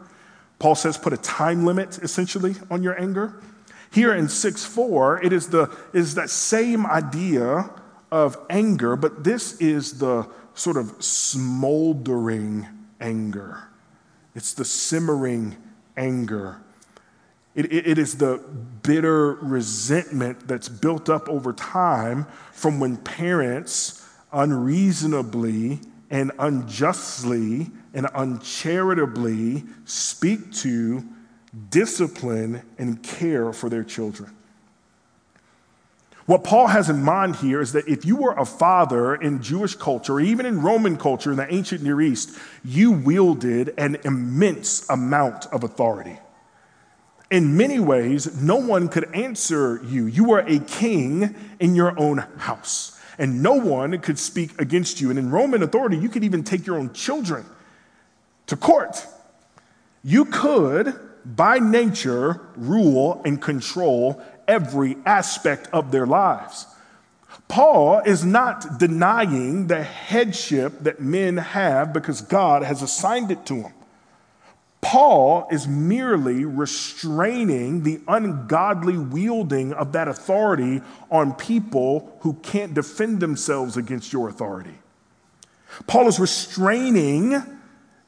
Paul 0.59 0.75
says, 0.75 0.97
Put 0.97 1.13
a 1.13 1.17
time 1.17 1.65
limit 1.65 1.99
essentially 1.99 2.55
on 2.69 2.83
your 2.83 2.99
anger. 2.99 3.41
Here 3.91 4.13
in 4.13 4.27
6 4.27 4.65
4, 4.65 5.23
it 5.23 5.33
is, 5.33 5.49
the, 5.49 5.75
is 5.93 6.15
that 6.15 6.29
same 6.29 6.85
idea 6.85 7.69
of 8.11 8.37
anger, 8.49 8.95
but 8.95 9.23
this 9.23 9.59
is 9.59 9.99
the 9.99 10.27
sort 10.55 10.77
of 10.77 11.03
smoldering 11.03 12.67
anger. 13.01 13.63
It's 14.35 14.53
the 14.53 14.65
simmering 14.65 15.57
anger 15.97 16.57
it, 17.55 17.71
it, 17.71 17.87
it 17.87 17.97
is 17.97 18.17
the 18.17 18.37
bitter 18.81 19.35
resentment 19.35 20.47
that's 20.47 20.69
built 20.69 21.09
up 21.09 21.29
over 21.29 21.53
time 21.53 22.25
from 22.51 22.79
when 22.79 22.97
parents 22.97 24.07
unreasonably 24.31 25.79
and 26.09 26.31
unjustly 26.39 27.69
and 27.93 28.07
uncharitably 28.15 29.63
speak 29.85 30.51
to, 30.51 31.03
discipline, 31.69 32.63
and 32.77 33.03
care 33.03 33.53
for 33.53 33.69
their 33.69 33.83
children. 33.83 34.35
What 36.25 36.43
Paul 36.43 36.67
has 36.67 36.89
in 36.89 37.03
mind 37.03 37.35
here 37.35 37.61
is 37.61 37.73
that 37.73 37.87
if 37.87 38.05
you 38.05 38.15
were 38.15 38.31
a 38.33 38.45
father 38.45 39.13
in 39.13 39.43
Jewish 39.43 39.75
culture, 39.75 40.13
or 40.13 40.21
even 40.21 40.45
in 40.45 40.61
Roman 40.61 40.97
culture 40.97 41.31
in 41.31 41.37
the 41.37 41.53
ancient 41.53 41.83
Near 41.83 41.99
East, 42.01 42.37
you 42.63 42.91
wielded 42.91 43.73
an 43.77 43.97
immense 44.05 44.89
amount 44.89 45.47
of 45.47 45.63
authority. 45.63 46.17
In 47.33 47.57
many 47.57 47.79
ways, 47.79 48.39
no 48.39 48.57
one 48.57 48.87
could 48.87 49.11
answer 49.11 49.81
you. 49.83 50.05
You 50.05 50.25
were 50.25 50.41
a 50.41 50.59
king 50.59 51.33
in 51.59 51.73
your 51.73 51.99
own 51.99 52.19
house, 52.37 52.95
and 53.17 53.41
no 53.41 53.53
one 53.55 53.97
could 54.01 54.19
speak 54.19 54.61
against 54.61 55.01
you. 55.01 55.09
And 55.09 55.17
in 55.17 55.31
Roman 55.31 55.63
authority, 55.63 55.97
you 55.97 56.09
could 56.09 56.23
even 56.23 56.43
take 56.43 56.67
your 56.67 56.77
own 56.77 56.93
children 56.93 57.43
to 58.45 58.55
court. 58.55 59.07
You 60.03 60.25
could, 60.25 60.93
by 61.25 61.57
nature, 61.57 62.39
rule 62.55 63.19
and 63.25 63.41
control 63.41 64.21
every 64.47 64.95
aspect 65.03 65.69
of 65.73 65.91
their 65.91 66.05
lives. 66.05 66.67
Paul 67.47 68.01
is 68.05 68.23
not 68.23 68.77
denying 68.77 69.65
the 69.65 69.81
headship 69.81 70.81
that 70.81 71.01
men 71.01 71.37
have 71.37 71.93
because 71.93 72.21
God 72.21 72.61
has 72.61 72.83
assigned 72.83 73.31
it 73.31 73.43
to 73.47 73.63
them. 73.63 73.73
Paul 74.83 75.47
is 75.49 75.65
merely 75.65 76.43
restraining 76.43 77.83
the 77.83 78.01
ungodly 78.07 78.97
wielding 78.97 79.71
of 79.73 79.93
that 79.93 80.09
authority 80.09 80.81
on 81.09 81.33
people 81.33 82.15
who 82.19 82.33
can't 82.43 82.73
defend 82.73 83.21
themselves 83.21 83.77
against 83.77 84.11
your 84.11 84.27
authority. 84.27 84.77
Paul 85.87 86.07
is 86.07 86.19
restraining 86.19 87.41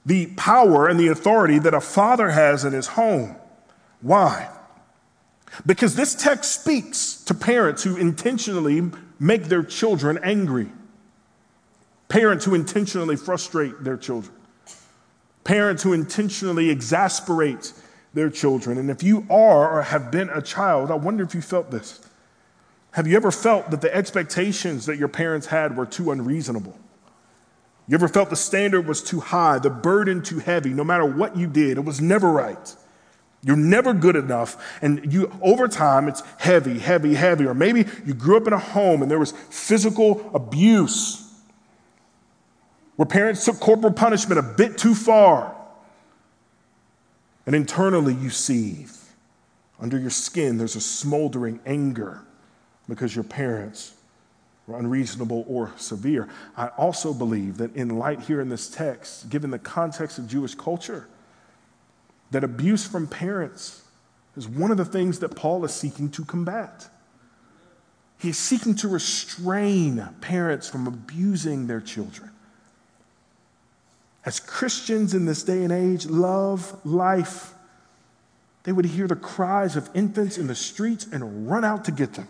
the 0.05 0.27
power 0.35 0.87
and 0.87 0.99
the 0.99 1.07
authority 1.07 1.59
that 1.59 1.73
a 1.73 1.81
father 1.81 2.29
has 2.29 2.65
in 2.65 2.73
his 2.73 2.87
home. 2.87 3.37
Why? 4.01 4.49
Because 5.65 5.95
this 5.95 6.13
text 6.13 6.61
speaks 6.61 7.23
to 7.23 7.33
parents 7.33 7.83
who 7.83 7.95
intentionally 7.95 8.91
make 9.17 9.45
their 9.45 9.63
children 9.63 10.19
angry, 10.21 10.69
parents 12.09 12.43
who 12.43 12.53
intentionally 12.53 13.15
frustrate 13.15 13.83
their 13.83 13.97
children, 13.97 14.35
parents 15.45 15.83
who 15.83 15.93
intentionally 15.93 16.69
exasperate 16.69 17.71
their 18.13 18.29
children. 18.29 18.77
And 18.77 18.89
if 18.89 19.01
you 19.01 19.25
are 19.29 19.77
or 19.77 19.81
have 19.83 20.11
been 20.11 20.29
a 20.29 20.41
child, 20.41 20.91
I 20.91 20.95
wonder 20.95 21.23
if 21.23 21.33
you 21.33 21.41
felt 21.41 21.71
this. 21.71 22.01
Have 22.91 23.07
you 23.07 23.15
ever 23.15 23.31
felt 23.31 23.71
that 23.71 23.81
the 23.81 23.93
expectations 23.95 24.85
that 24.87 24.97
your 24.97 25.07
parents 25.07 25.47
had 25.47 25.77
were 25.77 25.85
too 25.85 26.11
unreasonable? 26.11 26.77
You 27.87 27.95
ever 27.95 28.07
felt 28.07 28.29
the 28.29 28.35
standard 28.35 28.87
was 28.87 29.03
too 29.03 29.19
high, 29.19 29.59
the 29.59 29.69
burden 29.69 30.23
too 30.23 30.39
heavy, 30.39 30.71
no 30.71 30.83
matter 30.83 31.05
what 31.05 31.37
you 31.37 31.47
did, 31.47 31.77
it 31.77 31.85
was 31.85 32.01
never 32.01 32.31
right? 32.31 32.75
You're 33.43 33.55
never 33.55 33.93
good 33.93 34.15
enough. 34.15 34.79
And 34.81 35.13
you, 35.13 35.31
over 35.43 35.67
time, 35.67 36.07
it's 36.07 36.23
heavy, 36.39 36.79
heavy, 36.79 37.13
heavy. 37.13 37.45
Or 37.45 37.53
maybe 37.53 37.85
you 38.03 38.15
grew 38.15 38.37
up 38.37 38.47
in 38.47 38.53
a 38.53 38.57
home 38.57 39.03
and 39.03 39.11
there 39.11 39.19
was 39.19 39.33
physical 39.51 40.31
abuse 40.33 41.24
where 42.95 43.05
parents 43.05 43.45
took 43.45 43.59
corporal 43.59 43.93
punishment 43.93 44.39
a 44.39 44.43
bit 44.43 44.77
too 44.77 44.95
far. 44.95 45.55
And 47.45 47.55
internally, 47.55 48.13
you 48.13 48.29
seethe. 48.29 48.95
Under 49.79 49.99
your 49.99 50.09
skin, 50.09 50.57
there's 50.57 50.75
a 50.75 50.81
smoldering 50.81 51.59
anger 51.65 52.21
because 52.87 53.13
your 53.13 53.25
parents 53.25 53.93
were 54.67 54.79
unreasonable 54.79 55.45
or 55.47 55.71
severe. 55.77 56.29
I 56.57 56.67
also 56.69 57.13
believe 57.13 57.57
that, 57.57 57.75
in 57.75 57.99
light 57.99 58.21
here 58.21 58.41
in 58.41 58.49
this 58.49 58.69
text, 58.69 59.29
given 59.29 59.51
the 59.51 59.59
context 59.59 60.17
of 60.17 60.27
Jewish 60.27 60.55
culture, 60.55 61.07
that 62.31 62.43
abuse 62.43 62.87
from 62.87 63.07
parents 63.07 63.83
is 64.35 64.47
one 64.47 64.71
of 64.71 64.77
the 64.77 64.85
things 64.85 65.19
that 65.19 65.35
Paul 65.35 65.63
is 65.65 65.73
seeking 65.73 66.09
to 66.11 66.25
combat. 66.25 66.87
He 68.17 68.29
is 68.29 68.37
seeking 68.37 68.75
to 68.75 68.87
restrain 68.87 70.07
parents 70.21 70.67
from 70.69 70.87
abusing 70.87 71.67
their 71.67 71.81
children. 71.81 72.31
As 74.25 74.39
Christians 74.39 75.13
in 75.13 75.25
this 75.25 75.43
day 75.43 75.63
and 75.63 75.71
age 75.71 76.07
love 76.07 76.83
life, 76.83 77.53
they 78.63 78.71
would 78.71 78.85
hear 78.85 79.07
the 79.07 79.15
cries 79.15 79.75
of 79.75 79.89
infants 79.93 80.37
in 80.37 80.47
the 80.47 80.55
streets 80.55 81.05
and 81.11 81.47
run 81.47 81.63
out 81.63 81.85
to 81.85 81.91
get 81.91 82.13
them. 82.15 82.27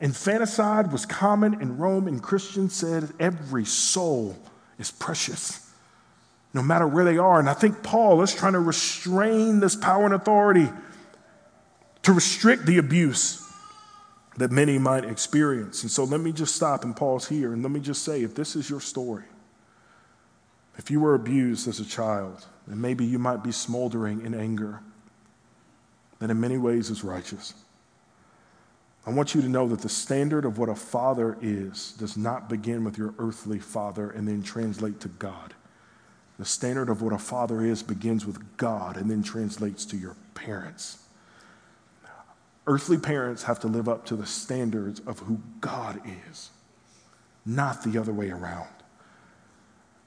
Infanticide 0.00 0.90
was 0.90 1.06
common 1.06 1.60
in 1.60 1.76
Rome, 1.76 2.08
and 2.08 2.22
Christians 2.22 2.72
said 2.72 3.12
every 3.20 3.64
soul 3.64 4.36
is 4.78 4.90
precious 4.90 5.68
no 6.54 6.62
matter 6.62 6.86
where 6.86 7.04
they 7.04 7.18
are. 7.18 7.38
And 7.38 7.48
I 7.48 7.54
think 7.54 7.82
Paul 7.82 8.22
is 8.22 8.34
trying 8.34 8.52
to 8.52 8.60
restrain 8.60 9.60
this 9.60 9.74
power 9.74 10.04
and 10.04 10.14
authority 10.14 10.68
to 12.02 12.12
restrict 12.12 12.66
the 12.66 12.78
abuse 12.78 13.42
that 14.36 14.50
many 14.50 14.78
might 14.78 15.04
experience. 15.04 15.82
And 15.82 15.90
so 15.90 16.04
let 16.04 16.20
me 16.20 16.32
just 16.32 16.54
stop 16.54 16.84
and 16.84 16.96
pause 16.96 17.28
here 17.28 17.52
and 17.52 17.62
let 17.62 17.70
me 17.70 17.80
just 17.80 18.02
say 18.02 18.22
if 18.22 18.34
this 18.34 18.56
is 18.56 18.68
your 18.68 18.80
story, 18.80 19.24
if 20.76 20.90
you 20.90 21.00
were 21.00 21.14
abused 21.14 21.68
as 21.68 21.80
a 21.80 21.84
child, 21.84 22.46
and 22.66 22.80
maybe 22.80 23.04
you 23.04 23.18
might 23.18 23.42
be 23.42 23.52
smoldering 23.52 24.24
in 24.24 24.34
anger 24.34 24.80
that 26.18 26.30
in 26.30 26.40
many 26.40 26.56
ways 26.56 26.88
is 26.88 27.02
righteous. 27.02 27.52
I 29.04 29.10
want 29.10 29.34
you 29.34 29.42
to 29.42 29.48
know 29.48 29.66
that 29.68 29.80
the 29.80 29.88
standard 29.88 30.44
of 30.44 30.58
what 30.58 30.68
a 30.68 30.74
father 30.76 31.36
is 31.42 31.92
does 31.98 32.16
not 32.16 32.48
begin 32.48 32.84
with 32.84 32.96
your 32.96 33.12
earthly 33.18 33.58
father 33.58 34.10
and 34.10 34.28
then 34.28 34.42
translate 34.44 35.00
to 35.00 35.08
God. 35.08 35.54
The 36.38 36.44
standard 36.44 36.88
of 36.88 37.02
what 37.02 37.12
a 37.12 37.18
father 37.18 37.64
is 37.64 37.82
begins 37.82 38.24
with 38.24 38.56
God 38.56 38.96
and 38.96 39.10
then 39.10 39.24
translates 39.24 39.84
to 39.86 39.96
your 39.96 40.16
parents. 40.34 40.98
Earthly 42.68 42.96
parents 42.96 43.42
have 43.42 43.58
to 43.60 43.66
live 43.66 43.88
up 43.88 44.06
to 44.06 44.14
the 44.14 44.26
standards 44.26 45.00
of 45.00 45.18
who 45.20 45.40
God 45.60 46.00
is, 46.30 46.50
not 47.44 47.82
the 47.82 47.98
other 47.98 48.12
way 48.12 48.30
around. 48.30 48.68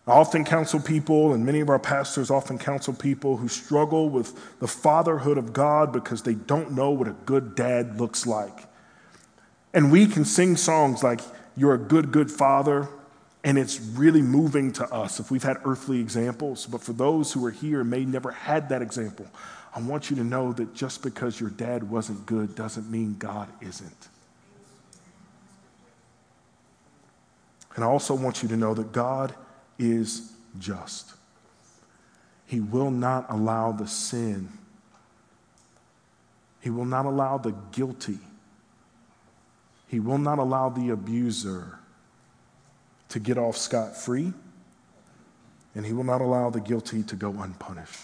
I 0.08 0.12
often 0.12 0.46
counsel 0.46 0.80
people, 0.80 1.34
and 1.34 1.46
many 1.46 1.62
of 1.62 1.70
our 1.70 1.80
pastors 1.80 2.30
often 2.30 2.60
counsel 2.60 2.94
people 2.94 3.38
who 3.38 3.48
struggle 3.48 4.08
with 4.08 4.60
the 4.60 4.68
fatherhood 4.68 5.38
of 5.38 5.52
God 5.52 5.92
because 5.92 6.22
they 6.22 6.36
don't 6.36 6.74
know 6.74 6.92
what 6.92 7.08
a 7.08 7.16
good 7.26 7.56
dad 7.56 8.00
looks 8.00 8.28
like. 8.28 8.66
And 9.74 9.92
we 9.92 10.06
can 10.06 10.24
sing 10.24 10.58
songs 10.58 11.04
like, 11.04 11.22
You're 11.58 11.74
a 11.74 11.80
good, 11.80 12.12
good 12.12 12.30
father, 12.30 12.88
and 13.44 13.58
it's 13.58 13.80
really 13.80 14.22
moving 14.22 14.72
to 14.74 14.86
us 14.94 15.20
if 15.20 15.32
we've 15.32 15.44
had 15.44 15.58
earthly 15.66 16.00
examples. 16.00 16.68
But 16.68 16.82
for 16.82 16.94
those 16.94 17.34
who 17.34 17.44
are 17.46 17.52
here 17.52 17.82
and 17.82 17.90
may 17.90 18.06
never 18.06 18.30
had 18.30 18.70
that 18.70 18.84
example, 18.84 19.26
I 19.76 19.82
want 19.82 20.12
you 20.12 20.16
to 20.18 20.24
know 20.24 20.54
that 20.54 20.76
just 20.76 21.02
because 21.02 21.40
your 21.40 21.50
dad 21.50 21.90
wasn't 21.90 22.28
good 22.28 22.56
doesn't 22.56 22.90
mean 22.92 23.16
God 23.18 23.50
isn't. 23.60 24.08
And 27.76 27.84
I 27.84 27.88
also 27.88 28.14
want 28.14 28.44
you 28.44 28.50
to 28.50 28.56
know 28.56 28.74
that 28.76 28.92
God 28.92 29.36
is 29.78 30.34
just. 30.60 31.14
He 32.46 32.60
will 32.60 32.92
not 32.92 33.26
allow 33.30 33.72
the 33.72 33.88
sin, 33.88 34.50
He 36.62 36.70
will 36.70 36.86
not 36.86 37.06
allow 37.06 37.38
the 37.38 37.56
guilty, 37.72 38.20
He 39.88 40.00
will 40.00 40.18
not 40.18 40.40
allow 40.40 40.70
the 40.70 40.90
abuser 40.90 41.80
to 43.10 43.20
get 43.20 43.38
off 43.38 43.56
scot 43.56 43.96
free, 43.96 44.34
and 45.74 45.86
he 45.86 45.94
will 45.94 46.04
not 46.04 46.22
allow 46.22 46.50
the 46.50 46.60
guilty 46.60 47.04
to 47.04 47.16
go 47.16 47.30
unpunished. 47.42 48.02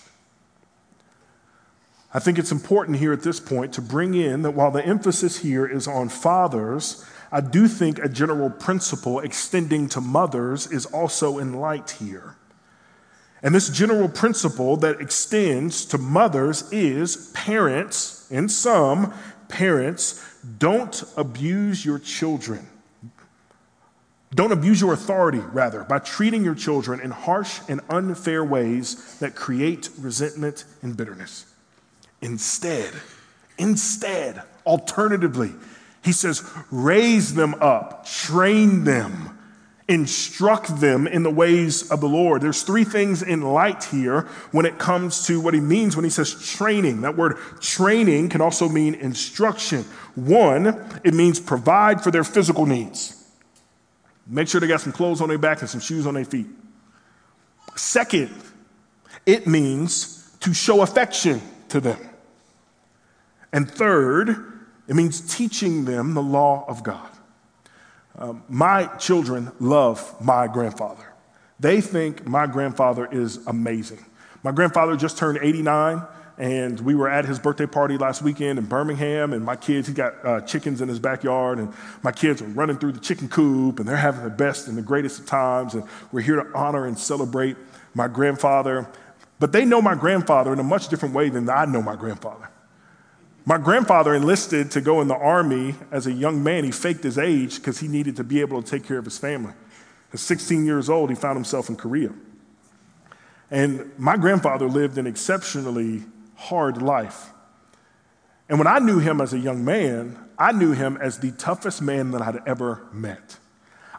I 2.13 2.19
think 2.19 2.37
it's 2.37 2.51
important 2.51 2.97
here 2.97 3.13
at 3.13 3.23
this 3.23 3.39
point 3.39 3.73
to 3.73 3.81
bring 3.81 4.13
in 4.13 4.41
that 4.41 4.51
while 4.51 4.71
the 4.71 4.85
emphasis 4.85 5.37
here 5.37 5.65
is 5.65 5.87
on 5.87 6.09
fathers, 6.09 7.05
I 7.31 7.41
do 7.41 7.67
think 7.67 7.97
a 7.99 8.09
general 8.09 8.49
principle 8.49 9.19
extending 9.19 9.87
to 9.89 10.01
mothers 10.01 10.67
is 10.67 10.85
also 10.87 11.37
in 11.37 11.53
light 11.53 11.91
here. 11.91 12.35
And 13.41 13.55
this 13.55 13.69
general 13.69 14.09
principle 14.09 14.77
that 14.77 14.99
extends 15.01 15.85
to 15.85 15.97
mothers 15.97 16.71
is 16.71 17.31
parents, 17.33 18.27
in 18.29 18.49
some 18.49 19.13
parents, 19.47 20.23
don't 20.59 21.03
abuse 21.17 21.85
your 21.85 21.99
children. 21.99 22.67
Don't 24.33 24.51
abuse 24.51 24.79
your 24.79 24.93
authority, 24.93 25.39
rather, 25.39 25.83
by 25.83 25.99
treating 25.99 26.43
your 26.43 26.55
children 26.55 27.01
in 27.01 27.11
harsh 27.11 27.59
and 27.67 27.81
unfair 27.89 28.45
ways 28.45 29.17
that 29.19 29.35
create 29.35 29.89
resentment 29.97 30.63
and 30.81 30.95
bitterness. 30.95 31.45
Instead, 32.21 32.93
instead, 33.57 34.41
alternatively, 34.65 35.51
he 36.03 36.11
says, 36.11 36.43
raise 36.71 37.33
them 37.33 37.55
up, 37.61 38.05
train 38.05 38.83
them, 38.83 39.37
instruct 39.87 40.79
them 40.79 41.05
in 41.05 41.21
the 41.21 41.29
ways 41.29 41.91
of 41.91 42.01
the 42.01 42.07
Lord. 42.07 42.41
There's 42.41 42.63
three 42.63 42.83
things 42.83 43.21
in 43.21 43.41
light 43.41 43.83
here 43.83 44.21
when 44.51 44.65
it 44.65 44.79
comes 44.79 45.27
to 45.27 45.39
what 45.39 45.53
he 45.53 45.59
means 45.59 45.95
when 45.95 46.03
he 46.03 46.09
says 46.09 46.33
training. 46.33 47.01
That 47.01 47.15
word 47.15 47.37
training 47.59 48.29
can 48.29 48.41
also 48.41 48.67
mean 48.67 48.95
instruction. 48.95 49.83
One, 50.15 50.67
it 51.03 51.13
means 51.13 51.39
provide 51.39 52.01
for 52.01 52.09
their 52.09 52.23
physical 52.23 52.65
needs. 52.65 53.17
Make 54.25 54.47
sure 54.47 54.59
they 54.61 54.67
got 54.67 54.81
some 54.81 54.93
clothes 54.93 55.21
on 55.21 55.29
their 55.29 55.37
back 55.37 55.61
and 55.61 55.69
some 55.69 55.81
shoes 55.81 56.07
on 56.07 56.15
their 56.15 56.25
feet. 56.25 56.47
Second, 57.75 58.33
it 59.25 59.45
means 59.45 60.31
to 60.39 60.53
show 60.53 60.81
affection 60.81 61.41
to 61.69 61.79
them. 61.79 61.99
And 63.53 63.69
third, 63.69 64.50
it 64.91 64.95
means 64.95 65.21
teaching 65.21 65.85
them 65.85 66.15
the 66.15 66.21
law 66.21 66.65
of 66.67 66.83
God. 66.83 67.09
Um, 68.17 68.43
my 68.49 68.87
children 68.97 69.49
love 69.61 70.21
my 70.21 70.47
grandfather. 70.47 71.13
They 71.61 71.79
think 71.79 72.27
my 72.27 72.45
grandfather 72.45 73.07
is 73.09 73.39
amazing. 73.47 74.03
My 74.43 74.51
grandfather 74.51 74.97
just 74.97 75.17
turned 75.17 75.39
89, 75.41 76.01
and 76.37 76.77
we 76.81 76.93
were 76.93 77.07
at 77.07 77.23
his 77.23 77.39
birthday 77.39 77.67
party 77.67 77.97
last 77.97 78.21
weekend 78.21 78.59
in 78.59 78.65
Birmingham. 78.65 79.31
And 79.31 79.45
my 79.45 79.55
kids, 79.55 79.87
he 79.87 79.93
got 79.93 80.25
uh, 80.25 80.41
chickens 80.41 80.81
in 80.81 80.89
his 80.89 80.99
backyard, 80.99 81.59
and 81.59 81.73
my 82.03 82.11
kids 82.11 82.41
are 82.41 82.47
running 82.47 82.77
through 82.77 82.91
the 82.91 82.99
chicken 82.99 83.29
coop, 83.29 83.79
and 83.79 83.87
they're 83.87 83.95
having 83.95 84.25
the 84.25 84.29
best 84.29 84.67
and 84.67 84.77
the 84.77 84.81
greatest 84.81 85.21
of 85.21 85.25
times. 85.25 85.73
And 85.73 85.85
we're 86.11 86.19
here 86.19 86.43
to 86.43 86.53
honor 86.53 86.85
and 86.85 86.99
celebrate 86.99 87.55
my 87.93 88.09
grandfather. 88.09 88.89
But 89.39 89.53
they 89.53 89.63
know 89.63 89.81
my 89.81 89.95
grandfather 89.95 90.51
in 90.51 90.59
a 90.59 90.63
much 90.63 90.89
different 90.89 91.15
way 91.15 91.29
than 91.29 91.49
I 91.49 91.63
know 91.63 91.81
my 91.81 91.95
grandfather. 91.95 92.50
My 93.43 93.57
grandfather 93.57 94.13
enlisted 94.13 94.71
to 94.71 94.81
go 94.81 95.01
in 95.01 95.07
the 95.07 95.15
army 95.15 95.75
as 95.91 96.05
a 96.05 96.11
young 96.11 96.43
man. 96.43 96.63
He 96.63 96.71
faked 96.71 97.03
his 97.03 97.17
age 97.17 97.55
because 97.55 97.79
he 97.79 97.87
needed 97.87 98.15
to 98.17 98.23
be 98.23 98.39
able 98.41 98.61
to 98.61 98.69
take 98.69 98.85
care 98.85 98.99
of 98.99 99.05
his 99.05 99.17
family. 99.17 99.53
At 100.13 100.19
16 100.19 100.65
years 100.65 100.89
old, 100.89 101.09
he 101.09 101.15
found 101.15 101.37
himself 101.37 101.69
in 101.69 101.75
Korea. 101.75 102.11
And 103.49 103.91
my 103.97 104.15
grandfather 104.15 104.67
lived 104.67 104.97
an 104.97 105.07
exceptionally 105.07 106.03
hard 106.35 106.81
life. 106.81 107.31
And 108.47 108.59
when 108.59 108.67
I 108.67 108.79
knew 108.79 108.99
him 108.99 109.21
as 109.21 109.33
a 109.33 109.39
young 109.39 109.65
man, 109.65 110.17
I 110.37 110.51
knew 110.51 110.73
him 110.73 110.97
as 111.01 111.19
the 111.19 111.31
toughest 111.31 111.81
man 111.81 112.11
that 112.11 112.21
I'd 112.21 112.47
ever 112.47 112.87
met. 112.91 113.37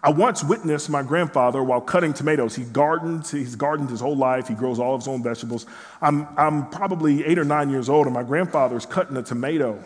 I 0.04 0.10
once 0.10 0.42
witnessed 0.42 0.90
my 0.90 1.04
grandfather 1.04 1.62
while 1.62 1.80
cutting 1.80 2.12
tomatoes. 2.12 2.56
He 2.56 2.64
gardens, 2.64 3.30
he's 3.30 3.54
gardened 3.54 3.88
his 3.88 4.00
whole 4.00 4.16
life. 4.16 4.48
He 4.48 4.54
grows 4.54 4.80
all 4.80 4.96
of 4.96 5.02
his 5.02 5.08
own 5.08 5.22
vegetables. 5.22 5.66
I'm, 6.00 6.26
I'm 6.36 6.68
probably 6.70 7.24
eight 7.24 7.38
or 7.38 7.44
nine 7.44 7.70
years 7.70 7.88
old, 7.88 8.06
and 8.06 8.14
my 8.14 8.24
grandfather's 8.24 8.84
cutting 8.84 9.16
a 9.16 9.22
tomato, 9.22 9.80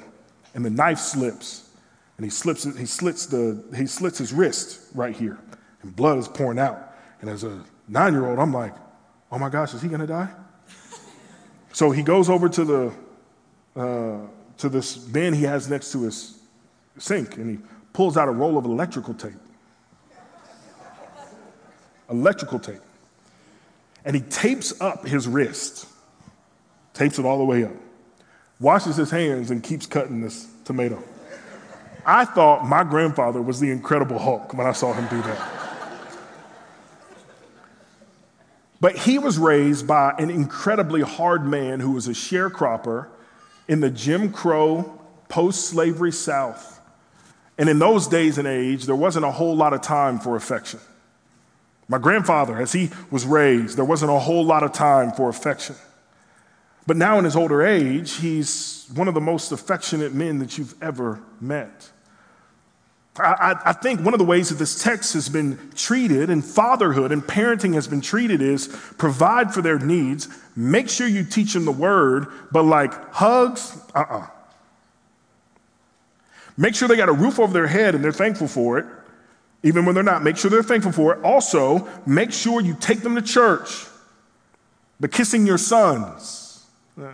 and 0.55 0.65
the 0.65 0.71
knife 0.71 0.99
slips, 0.99 1.69
and 2.17 2.25
he 2.25 2.31
slips, 2.31 2.65
he 2.65 2.87
slits 2.87 3.27
the, 3.27 3.63
he 3.77 3.87
slits 3.87 4.17
his 4.17 4.33
wrist 4.33 4.81
right 4.95 5.15
here, 5.15 5.39
and 5.83 5.95
blood 5.95 6.17
is 6.17 6.29
pouring 6.29 6.59
out. 6.59 6.95
And 7.21 7.29
as 7.29 7.45
a 7.45 7.63
nine-year-old, 7.87 8.39
I'm 8.39 8.55
like, 8.55 8.75
oh 9.31 9.39
my 9.39 9.51
gosh, 9.51 9.75
is 9.75 9.83
he 9.83 9.89
gonna 9.89 10.07
die? 10.07 10.31
so 11.75 11.91
he 11.91 12.03
goes 12.03 12.31
over 12.31 12.49
to 12.49 12.65
the, 12.65 12.93
uh, 13.79 14.21
to 14.57 14.69
this 14.71 14.97
bin 14.97 15.35
he 15.35 15.43
has 15.43 15.69
next 15.69 15.93
to 15.93 16.05
his 16.05 16.39
sink, 16.97 17.37
and 17.37 17.51
he 17.51 17.59
pulls 17.93 18.17
out 18.17 18.29
a 18.29 18.33
roll 18.33 18.57
of 18.57 18.65
electrical 18.65 19.13
tape 19.13 19.35
electrical 22.11 22.59
tape. 22.59 22.81
And 24.05 24.15
he 24.15 24.23
tapes 24.23 24.81
up 24.81 25.07
his 25.07 25.27
wrist, 25.27 25.87
tapes 26.95 27.19
it 27.19 27.25
all 27.25 27.39
the 27.39 27.45
way 27.45 27.65
up, 27.65 27.73
washes 28.61 28.97
his 28.97 29.11
hands, 29.11 29.51
and 29.51 29.63
keeps 29.63 29.87
cutting 29.87 30.21
this 30.21 30.47
tomato. 30.65 31.03
I 32.05 32.25
thought 32.25 32.65
my 32.65 32.85
grandfather 32.85 33.43
was 33.43 33.59
the 33.59 33.71
Incredible 33.71 34.19
Hulk 34.19 34.55
when 34.55 34.67
I 34.67 34.73
saw 34.73 34.93
him 34.93 35.09
do 35.09 35.21
that. 35.23 35.53
But 38.81 38.97
he 38.97 39.19
was 39.19 39.39
raised 39.39 39.87
by 39.87 40.15
an 40.19 40.31
incredibly 40.31 41.01
hard 41.01 41.45
man 41.45 41.81
who 41.81 41.93
was 41.93 42.07
a 42.07 42.13
sharecropper 42.13 43.09
in 43.67 43.81
the 43.81 43.91
Jim 43.91 44.31
Crow 44.31 45.01
post 45.29 45.67
slavery 45.67 46.13
South. 46.13 46.81
And 47.59 47.69
in 47.69 47.79
those 47.79 48.07
days 48.07 48.39
and 48.39 48.47
age, 48.47 48.85
there 48.85 48.95
wasn't 48.95 49.25
a 49.25 49.31
whole 49.31 49.57
lot 49.57 49.73
of 49.73 49.81
time 49.81 50.21
for 50.21 50.37
affection. 50.37 50.79
My 51.89 51.99
grandfather, 51.99 52.61
as 52.61 52.73
he 52.73 52.91
was 53.11 53.25
raised, 53.25 53.77
there 53.77 53.85
wasn't 53.85 54.11
a 54.11 54.19
whole 54.19 54.45
lot 54.45 54.65
of 54.65 54.73
time 54.73 55.13
for 55.13 55.29
affection. 55.29 55.77
But 56.87 56.97
now 56.97 57.19
in 57.19 57.25
his 57.25 57.37
older 57.37 57.63
age, 57.63 58.15
he's 58.17 58.89
one 58.95 59.09
of 59.09 59.15
the 59.15 59.21
most 59.21 59.53
affectionate 59.53 60.15
men 60.15 60.39
that 60.39 60.59
you've 60.59 60.75
ever 60.83 61.21
met. 61.41 61.91
I, 63.19 63.57
I, 63.65 63.73
think 63.73 64.03
one 64.03 64.13
of 64.13 64.19
the 64.19 64.27
ways 64.27 64.51
that 64.51 64.57
this 64.57 64.83
text 64.83 65.15
has 65.15 65.31
been 65.31 65.71
treated 65.75 66.29
and 66.29 66.45
fatherhood 66.45 67.13
and 67.13 67.23
parenting 67.23 67.73
has 67.73 67.89
been 67.89 68.03
treated 68.03 68.43
is 68.43 68.69
provide 68.99 69.55
for 69.55 69.63
their 69.63 69.79
needs, 69.79 70.29
make 70.55 70.91
sure 70.91 71.07
you 71.07 71.25
teach 71.25 71.55
them 71.55 71.65
the 71.65 71.73
word, 71.73 72.27
but 72.53 72.65
like 72.65 72.93
hugs, 73.15 73.79
uh 73.95 74.01
uh-uh. 74.01 74.19
uh 74.19 74.27
Make 76.59 76.75
sure 76.75 76.89
they 76.89 76.97
got 76.97 77.09
a 77.09 77.13
roof 77.13 77.39
over 77.39 77.53
their 77.53 77.67
head 77.67 77.95
and 77.95 78.05
they're 78.05 78.13
thankful 78.13 78.49
for 78.49 78.79
it, 78.79 78.87
even 79.67 79.85
when 79.85 79.95
they're 79.95 80.05
not. 80.05 80.23
Make 80.23 80.37
sure 80.37 80.49
they're 80.49 80.63
thankful 80.63 80.93
for 80.93 81.13
it. 81.13 81.25
Also, 81.25 81.89
make 82.07 82.33
sure 82.33 82.61
you 82.61 82.77
take 82.79 83.01
them 83.01 83.17
to 83.17 83.23
church. 83.23 83.87
But 85.01 85.11
kissing 85.11 85.45
your 85.47 85.59
sons. 85.59 86.65
Uh, 86.99 87.11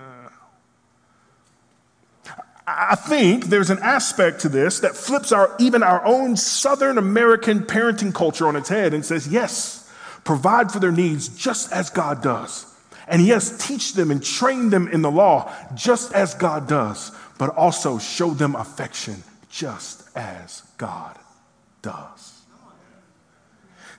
I 2.67 2.95
think 2.95 3.47
there's 3.47 3.71
an 3.71 3.79
aspect 3.81 4.43
to 4.43 4.49
this 4.49 4.81
that 4.81 4.95
flips 4.95 5.33
our 5.33 5.57
even 5.59 5.83
our 5.83 6.05
own 6.05 6.37
Southern 6.37 6.99
American 6.99 7.61
parenting 7.61 8.15
culture 8.15 8.47
on 8.47 8.55
its 8.55 8.69
head 8.69 8.95
and 8.95 9.05
says, 9.05 9.27
yes, 9.27 9.91
provide 10.23 10.71
for 10.71 10.79
their 10.79 10.93
needs 10.93 11.29
just 11.29 11.73
as 11.73 11.91
God 11.91 12.23
does. 12.23 12.67
And 13.09 13.25
yes, 13.27 13.67
teach 13.67 13.95
them 13.95 14.11
and 14.11 14.23
train 14.23 14.71
them 14.71 14.89
in 14.89 15.03
the 15.03 15.11
law 15.11 15.53
just 15.75 16.13
as 16.13 16.35
God 16.35 16.69
does, 16.69 17.11
but 17.39 17.51
also 17.57 17.99
show 17.99 18.31
them 18.31 18.55
affection 18.55 19.25
just 19.51 20.17
as 20.17 20.63
God 20.79 21.19
does. 21.83 22.32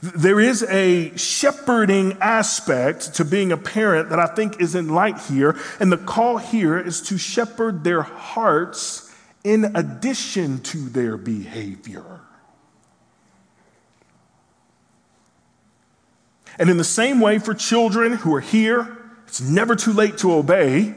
There 0.04 0.42
is 0.42 0.64
a 0.64 1.16
shepherding 1.16 2.18
aspect 2.20 3.14
to 3.16 3.24
being 3.24 3.54
a 3.54 3.58
parent 3.58 4.10
that 4.10 4.20
I 4.20 4.26
think 4.26 4.60
is 4.60 4.76
in 4.76 4.90
light 4.90 5.18
here. 5.18 5.58
And 5.80 5.94
the 5.94 5.98
call 5.98 6.36
here 6.36 6.78
is 6.78 7.02
to 7.04 7.18
shepherd 7.18 7.86
their 7.86 8.02
hearts 8.02 9.10
in 9.46 9.78
addition 9.78 10.60
to 10.64 10.90
their 10.90 11.16
behavior. 11.16 12.20
And 16.60 16.70
in 16.70 16.76
the 16.76 16.84
same 16.84 17.22
way, 17.22 17.40
for 17.40 17.54
children 17.54 18.12
who 18.12 18.36
are 18.36 18.42
here, 18.42 18.98
it's 19.26 19.40
never 19.40 19.74
too 19.74 19.94
late 19.94 20.18
to 20.18 20.34
obey. 20.34 20.96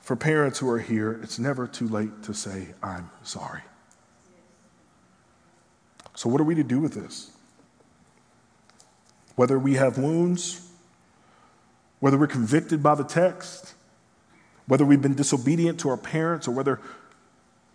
For 0.00 0.16
parents 0.16 0.58
who 0.58 0.70
are 0.70 0.78
here, 0.78 1.20
it's 1.22 1.38
never 1.38 1.66
too 1.66 1.86
late 1.86 2.22
to 2.22 2.32
say, 2.32 2.68
I'm 2.82 3.10
sorry. 3.22 3.60
So, 6.16 6.30
what 6.30 6.40
are 6.40 6.44
we 6.44 6.54
to 6.54 6.64
do 6.64 6.80
with 6.80 6.94
this? 6.94 7.30
Whether 9.36 9.58
we 9.58 9.74
have 9.74 9.98
wounds, 9.98 10.66
whether 12.00 12.16
we're 12.16 12.26
convicted 12.26 12.82
by 12.82 12.94
the 12.94 13.04
text, 13.04 13.74
whether 14.66 14.84
we've 14.84 15.02
been 15.02 15.14
disobedient 15.14 15.78
to 15.80 15.90
our 15.90 15.98
parents, 15.98 16.48
or 16.48 16.52
whether 16.52 16.80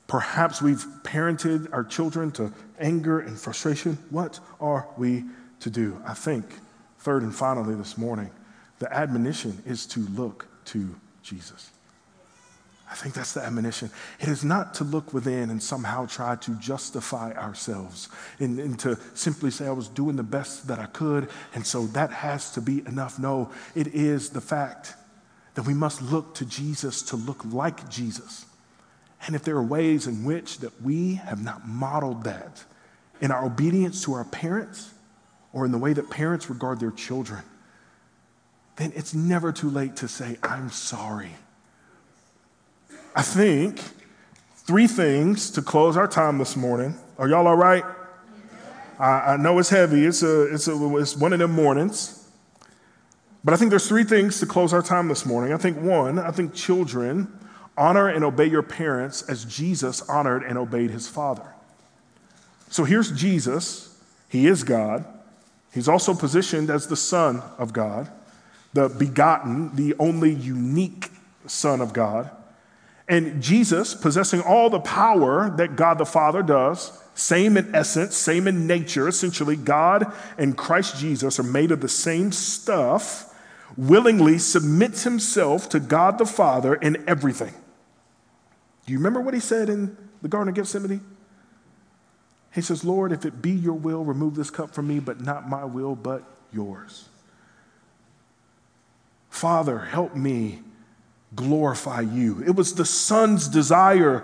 perhaps 0.07 0.59
we've 0.59 0.83
parented 1.03 1.71
our 1.71 1.83
children 1.83 2.31
to 2.31 2.51
anger 2.79 3.19
and 3.19 3.39
frustration, 3.39 3.97
what 4.09 4.39
are 4.59 4.87
we 4.97 5.23
to 5.59 5.69
do? 5.69 6.01
I 6.05 6.15
think, 6.15 6.45
third 6.97 7.21
and 7.21 7.33
finally 7.33 7.75
this 7.75 7.95
morning, 7.95 8.31
the 8.79 8.91
admonition 8.91 9.61
is 9.67 9.85
to 9.85 9.99
look 9.99 10.47
to 10.65 10.95
Jesus. 11.21 11.69
I 12.91 12.95
think 12.95 13.15
that's 13.15 13.31
the 13.31 13.41
admonition. 13.41 13.89
It 14.19 14.27
is 14.27 14.43
not 14.43 14.73
to 14.75 14.83
look 14.83 15.13
within 15.13 15.49
and 15.49 15.63
somehow 15.63 16.07
try 16.07 16.35
to 16.35 16.55
justify 16.55 17.31
ourselves 17.31 18.09
and, 18.37 18.59
and, 18.59 18.77
to 18.79 18.99
simply 19.13 19.49
say, 19.49 19.65
I 19.65 19.71
was 19.71 19.87
doing 19.87 20.17
the 20.17 20.23
best 20.23 20.67
that 20.67 20.77
I 20.77 20.87
could, 20.87 21.29
and 21.55 21.65
so 21.65 21.87
that 21.87 22.11
has 22.11 22.51
to 22.51 22.61
be 22.61 22.79
enough. 22.79 23.17
No, 23.17 23.49
it 23.75 23.87
is 23.87 24.31
the 24.31 24.41
fact 24.41 24.95
that 25.53 25.65
we 25.65 25.73
must 25.73 26.01
look 26.01 26.35
to 26.35 26.45
Jesus 26.45 27.01
to 27.03 27.15
look 27.15 27.45
like 27.45 27.89
Jesus. 27.89 28.45
And 29.25 29.37
if 29.37 29.43
there 29.43 29.55
are 29.55 29.63
ways 29.63 30.05
in 30.05 30.25
which 30.25 30.57
that 30.59 30.81
we 30.81 31.15
have 31.15 31.41
not 31.41 31.65
modeled 31.65 32.25
that 32.25 32.65
in 33.21 33.31
our 33.31 33.45
obedience 33.45 34.03
to 34.03 34.13
our 34.13 34.25
parents 34.25 34.91
or 35.53 35.63
in 35.65 35.71
the 35.71 35.77
way 35.77 35.93
that 35.93 36.09
parents 36.09 36.49
regard 36.49 36.81
their 36.81 36.91
children, 36.91 37.43
then 38.75 38.91
it's 38.95 39.13
never 39.13 39.53
too 39.53 39.69
late 39.69 39.95
to 39.97 40.09
say, 40.09 40.37
I'm 40.43 40.69
sorry. 40.71 41.31
I 43.13 43.23
think 43.23 43.81
three 44.55 44.87
things 44.87 45.51
to 45.51 45.61
close 45.61 45.97
our 45.97 46.07
time 46.07 46.37
this 46.37 46.55
morning. 46.55 46.95
Are 47.17 47.27
y'all 47.27 47.45
all 47.45 47.57
right? 47.57 47.83
I, 48.97 49.33
I 49.33 49.37
know 49.37 49.59
it's 49.59 49.69
heavy. 49.69 50.05
It's, 50.05 50.23
a, 50.23 50.53
it's, 50.53 50.67
a, 50.69 50.97
it's 50.97 51.17
one 51.17 51.33
of 51.33 51.39
them 51.39 51.51
mornings. 51.51 52.29
But 53.43 53.53
I 53.53 53.57
think 53.57 53.69
there's 53.69 53.87
three 53.87 54.05
things 54.05 54.39
to 54.39 54.45
close 54.45 54.71
our 54.71 54.81
time 54.81 55.09
this 55.09 55.25
morning. 55.25 55.53
I 55.53 55.57
think 55.57 55.77
one, 55.81 56.19
I 56.19 56.31
think 56.31 56.53
children 56.53 57.37
honor 57.77 58.07
and 58.07 58.23
obey 58.23 58.45
your 58.45 58.61
parents 58.61 59.23
as 59.23 59.43
Jesus 59.43 60.01
honored 60.07 60.43
and 60.43 60.57
obeyed 60.57 60.91
his 60.91 61.07
father. 61.07 61.53
So 62.69 62.85
here's 62.85 63.11
Jesus. 63.11 64.01
He 64.29 64.47
is 64.47 64.63
God. 64.63 65.03
He's 65.73 65.89
also 65.89 66.13
positioned 66.13 66.69
as 66.69 66.87
the 66.87 66.95
Son 66.95 67.41
of 67.57 67.73
God, 67.73 68.09
the 68.73 68.87
begotten, 68.87 69.75
the 69.75 69.95
only 69.99 70.31
unique 70.31 71.09
Son 71.47 71.81
of 71.81 71.91
God. 71.91 72.29
And 73.11 73.43
Jesus, 73.43 73.93
possessing 73.93 74.39
all 74.39 74.69
the 74.69 74.79
power 74.79 75.49
that 75.57 75.75
God 75.75 75.97
the 75.97 76.05
Father 76.05 76.41
does, 76.41 76.97
same 77.13 77.57
in 77.57 77.75
essence, 77.75 78.15
same 78.15 78.47
in 78.47 78.67
nature, 78.67 79.05
essentially, 79.05 79.57
God 79.57 80.13
and 80.37 80.57
Christ 80.57 80.97
Jesus 80.97 81.37
are 81.37 81.43
made 81.43 81.71
of 81.71 81.81
the 81.81 81.89
same 81.89 82.31
stuff, 82.31 83.37
willingly 83.75 84.37
submits 84.37 85.03
himself 85.03 85.67
to 85.69 85.79
God 85.81 86.19
the 86.19 86.25
Father 86.25 86.73
in 86.73 87.03
everything. 87.05 87.53
Do 88.85 88.93
you 88.93 88.99
remember 88.99 89.19
what 89.19 89.33
he 89.33 89.41
said 89.41 89.67
in 89.67 89.97
the 90.21 90.29
Garden 90.29 90.47
of 90.47 90.55
Gethsemane? 90.55 91.01
He 92.53 92.61
says, 92.61 92.85
Lord, 92.85 93.11
if 93.11 93.25
it 93.25 93.41
be 93.41 93.51
your 93.51 93.73
will, 93.73 94.05
remove 94.05 94.35
this 94.35 94.49
cup 94.49 94.73
from 94.73 94.87
me, 94.87 95.01
but 95.01 95.19
not 95.19 95.49
my 95.49 95.65
will, 95.65 95.97
but 95.97 96.23
yours. 96.53 97.09
Father, 99.29 99.79
help 99.79 100.15
me 100.15 100.61
glorify 101.35 102.01
you. 102.01 102.43
It 102.45 102.55
was 102.55 102.75
the 102.75 102.85
Son's 102.85 103.47
desire 103.47 104.23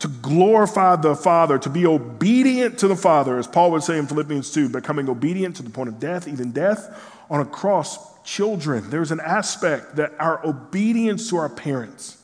to 0.00 0.08
glorify 0.08 0.96
the 0.96 1.14
Father, 1.14 1.58
to 1.58 1.70
be 1.70 1.86
obedient 1.86 2.78
to 2.78 2.88
the 2.88 2.96
Father, 2.96 3.38
as 3.38 3.46
Paul 3.46 3.70
would 3.70 3.82
say 3.82 3.98
in 3.98 4.06
Philippians 4.06 4.52
2, 4.52 4.68
becoming 4.68 5.08
obedient 5.08 5.56
to 5.56 5.62
the 5.62 5.70
point 5.70 5.88
of 5.88 5.98
death, 5.98 6.28
even 6.28 6.52
death 6.52 7.12
on 7.30 7.40
a 7.40 7.44
cross. 7.44 8.12
Children, 8.24 8.90
there's 8.90 9.12
an 9.12 9.20
aspect 9.20 9.96
that 9.96 10.12
our 10.18 10.44
obedience 10.46 11.28
to 11.30 11.36
our 11.36 11.48
parents 11.48 12.18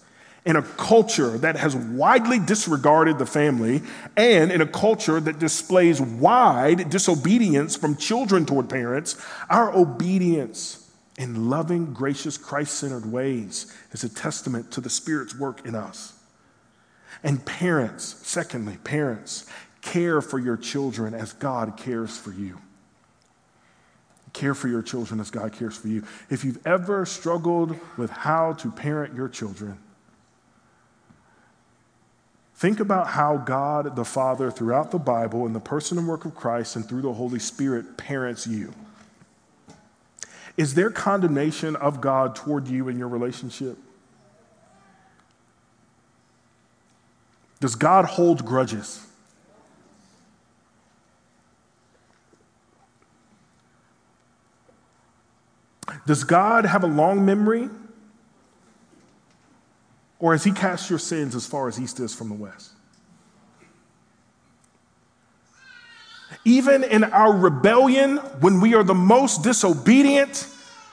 in 0.44 0.56
a 0.56 0.62
culture 0.62 1.36
that 1.38 1.56
has 1.56 1.76
widely 1.76 2.38
disregarded 2.38 3.18
the 3.18 3.26
family 3.26 3.82
and 4.16 4.50
in 4.50 4.62
a 4.62 4.66
culture 4.66 5.20
that 5.20 5.38
displays 5.38 6.00
wide 6.00 6.88
disobedience 6.88 7.76
from 7.76 7.96
children 7.96 8.46
toward 8.46 8.68
parents, 8.68 9.22
our 9.50 9.74
obedience 9.76 10.79
in 11.20 11.50
loving, 11.50 11.92
gracious, 11.92 12.38
Christ 12.38 12.78
centered 12.78 13.04
ways 13.04 13.76
is 13.92 14.04
a 14.04 14.08
testament 14.08 14.70
to 14.72 14.80
the 14.80 14.88
Spirit's 14.88 15.38
work 15.38 15.66
in 15.66 15.74
us. 15.74 16.14
And 17.22 17.44
parents, 17.44 18.16
secondly, 18.22 18.78
parents, 18.84 19.44
care 19.82 20.22
for 20.22 20.38
your 20.38 20.56
children 20.56 21.12
as 21.12 21.34
God 21.34 21.76
cares 21.76 22.16
for 22.16 22.32
you. 22.32 22.58
Care 24.32 24.54
for 24.54 24.68
your 24.68 24.80
children 24.80 25.20
as 25.20 25.30
God 25.30 25.52
cares 25.52 25.76
for 25.76 25.88
you. 25.88 26.04
If 26.30 26.42
you've 26.42 26.66
ever 26.66 27.04
struggled 27.04 27.78
with 27.98 28.08
how 28.08 28.54
to 28.54 28.70
parent 28.70 29.14
your 29.14 29.28
children, 29.28 29.78
Think 32.54 32.78
about 32.78 33.06
how 33.06 33.38
God 33.38 33.96
the 33.96 34.04
Father, 34.04 34.50
throughout 34.50 34.90
the 34.90 34.98
Bible, 34.98 35.46
in 35.46 35.54
the 35.54 35.60
person 35.60 35.96
and 35.96 36.06
work 36.06 36.26
of 36.26 36.34
Christ, 36.34 36.76
and 36.76 36.86
through 36.86 37.00
the 37.00 37.14
Holy 37.14 37.38
Spirit, 37.38 37.96
parents 37.96 38.46
you. 38.46 38.74
Is 40.60 40.74
there 40.74 40.90
condemnation 40.90 41.74
of 41.74 42.02
God 42.02 42.36
toward 42.36 42.68
you 42.68 42.88
in 42.88 42.98
your 42.98 43.08
relationship? 43.08 43.78
Does 47.60 47.74
God 47.74 48.04
hold 48.04 48.44
grudges? 48.44 49.06
Does 56.06 56.24
God 56.24 56.66
have 56.66 56.84
a 56.84 56.86
long 56.86 57.24
memory? 57.24 57.70
Or 60.18 60.32
has 60.32 60.44
he 60.44 60.52
cast 60.52 60.90
your 60.90 60.98
sins 60.98 61.34
as 61.34 61.46
far 61.46 61.68
as 61.68 61.80
east 61.80 61.98
is 62.00 62.14
from 62.14 62.28
the 62.28 62.34
west? 62.34 62.69
Even 66.44 66.84
in 66.84 67.04
our 67.04 67.36
rebellion, 67.36 68.16
when 68.40 68.60
we 68.60 68.74
are 68.74 68.82
the 68.82 68.94
most 68.94 69.42
disobedient, 69.42 70.48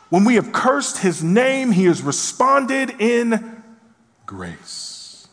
when 0.10 0.26
we 0.26 0.36
have 0.36 0.52
cursed 0.52 1.00
his 1.00 1.24
name, 1.24 1.72
he 1.72 1.86
has 1.86 2.02
responded 2.02 3.00
in 3.00 3.62
grace. 4.26 5.28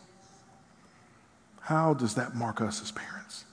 How 1.61 1.95
does 1.95 2.15
that 2.15 2.35
mark 2.35 2.61
us 2.61 2.83
as 2.83 2.93
parents? 2.93 3.45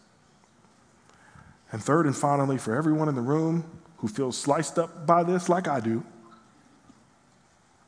And 1.72 1.82
third 1.82 2.05
and 2.05 2.16
finally, 2.16 2.57
for 2.57 2.76
everyone 2.76 3.07
in 3.07 3.16
the 3.16 3.22
room 3.22 3.64
who 3.97 4.07
feels 4.07 4.38
sliced 4.38 4.78
up 4.78 5.05
by 5.05 5.24
this, 5.24 5.47
like 5.47 5.68
I 5.68 5.80
do, 5.80 6.03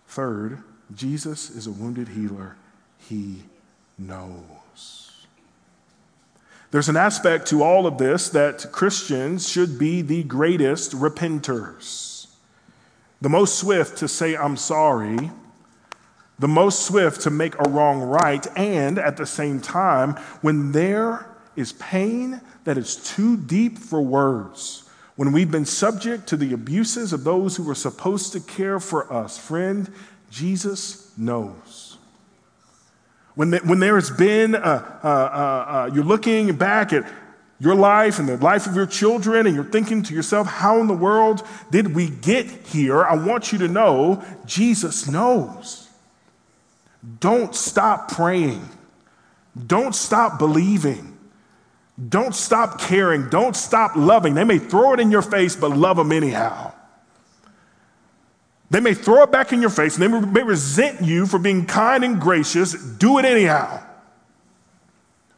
third, 0.08 0.60
Jesus 0.96 1.50
is 1.50 1.68
a 1.68 1.72
wounded 1.72 2.08
healer. 2.10 2.56
He 2.98 3.44
knows. 3.98 4.44
There's 6.74 6.90
an 6.90 6.98
aspect 6.98 7.46
to 7.50 7.62
all 7.62 7.86
of 7.86 8.00
this 8.00 8.30
that 8.30 8.72
Christians 8.72 9.48
should 9.48 9.78
be 9.78 10.02
the 10.02 10.24
greatest 10.24 10.94
repenters, 10.94 12.26
the 13.22 13.30
most 13.30 13.60
swift 13.60 14.00
to 14.00 14.08
say, 14.08 14.36
I'm 14.36 14.58
sorry, 14.58 15.30
the 16.40 16.48
most 16.48 16.88
swift 16.88 17.22
to 17.22 17.30
make 17.30 17.54
a 17.60 17.70
wrong 17.70 18.02
right, 18.02 18.48
and 18.58 18.98
at 18.98 19.18
the 19.18 19.26
same 19.28 19.62
time, 19.62 20.16
when 20.42 20.72
there 20.72 21.28
is 21.56 21.74
pain 21.74 22.42
that 22.64 22.80
is 22.80 22.96
too 22.96 23.38
deep 23.38 23.78
for 23.78 24.02
words, 24.02 24.90
when 25.16 25.32
we've 25.32 25.52
been 25.52 25.66
subject 25.66 26.26
to 26.30 26.38
the 26.38 26.54
abuses 26.54 27.14
of 27.14 27.24
those 27.24 27.56
who 27.56 27.66
were 27.66 27.76
supposed 27.76 28.34
to 28.34 28.40
care 28.40 28.80
for 28.80 29.14
us, 29.14 29.38
friend, 29.38 29.94
Jesus 30.32 31.16
knows. 31.20 31.93
When, 33.36 33.52
the, 33.52 33.58
when 33.60 33.80
there 33.80 33.96
has 33.96 34.12
been, 34.12 34.56
a, 34.56 34.60
a, 34.60 35.08
a, 35.08 35.92
you're 35.94 36.04
looking 36.04 36.56
back 36.56 36.94
at 36.94 37.10
your 37.60 37.76
life 37.76 38.20
and 38.20 38.28
the 38.28 38.38
life 38.38 38.68
of 38.68 38.76
your 38.76 38.86
children, 38.86 39.48
and 39.48 39.56
you're 39.56 39.64
thinking 39.64 40.04
to 40.04 40.14
yourself, 40.14 40.48
how 40.48 40.80
in 40.80 40.88
the 40.88 40.94
world 40.94 41.44
did 41.72 41.96
we 41.96 42.10
get 42.10 42.46
here? 42.46 43.04
I 43.04 43.16
want 43.16 43.52
you 43.52 43.58
to 43.60 43.68
know 43.68 44.24
Jesus 44.46 45.08
knows. 45.08 45.90
Don't 47.20 47.56
stop 47.56 48.12
praying. 48.12 48.68
Don't 49.68 49.96
stop 49.96 50.40
believing. 50.40 51.18
Don't 52.10 52.36
stop 52.36 52.82
caring. 52.82 53.30
Don't 53.30 53.56
stop 53.56 53.96
loving. 53.96 54.34
They 54.34 54.44
may 54.44 54.60
throw 54.60 54.94
it 54.94 55.00
in 55.00 55.12
your 55.12 55.22
face, 55.22 55.56
but 55.56 55.72
love 55.72 55.98
them 55.98 56.12
anyhow. 56.12 56.73
They 58.74 58.80
may 58.80 58.96
throw 58.96 59.22
it 59.22 59.32
back 59.32 59.54
in 59.54 59.62
your 59.62 59.70
face 59.70 60.00
and 60.00 60.02
they 60.02 60.20
may 60.20 60.42
resent 60.42 61.04
you 61.04 61.28
for 61.28 61.38
being 61.38 61.68
kind 61.68 62.04
and 62.04 62.20
gracious. 62.20 62.74
Do 62.74 63.20
it 63.20 63.26
anyhow. 63.26 63.84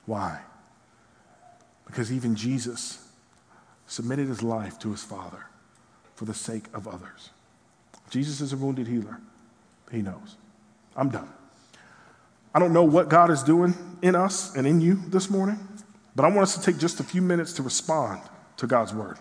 Why? 0.05 0.39
Because 1.86 2.13
even 2.13 2.38
Jesus 2.38 3.05
submitted 3.88 4.29
his 4.29 4.41
life 4.41 4.79
to 4.79 4.91
his 4.91 5.03
Father 5.03 5.47
for 6.15 6.23
the 6.23 6.33
sake 6.33 6.67
of 6.73 6.88
others. 6.88 7.31
Jesus 8.09 8.39
is 8.39 8.53
a 8.53 8.57
wounded 8.57 8.88
healer. 8.88 9.19
He 9.91 10.01
knows. 10.01 10.38
I'm 10.95 11.09
done. 11.09 11.27
I 12.53 12.59
don't 12.59 12.71
know 12.71 12.86
what 12.86 13.09
God 13.09 13.31
is 13.31 13.43
doing 13.43 13.73
in 14.01 14.15
us 14.15 14.55
and 14.55 14.65
in 14.65 14.79
you 14.79 15.01
this 15.09 15.29
morning, 15.29 15.59
but 16.15 16.23
I 16.23 16.29
want 16.29 16.43
us 16.43 16.55
to 16.55 16.61
take 16.61 16.79
just 16.79 17.01
a 17.01 17.03
few 17.03 17.21
minutes 17.21 17.51
to 17.53 17.63
respond 17.63 18.21
to 18.55 18.65
God's 18.65 18.93
word. 18.93 19.17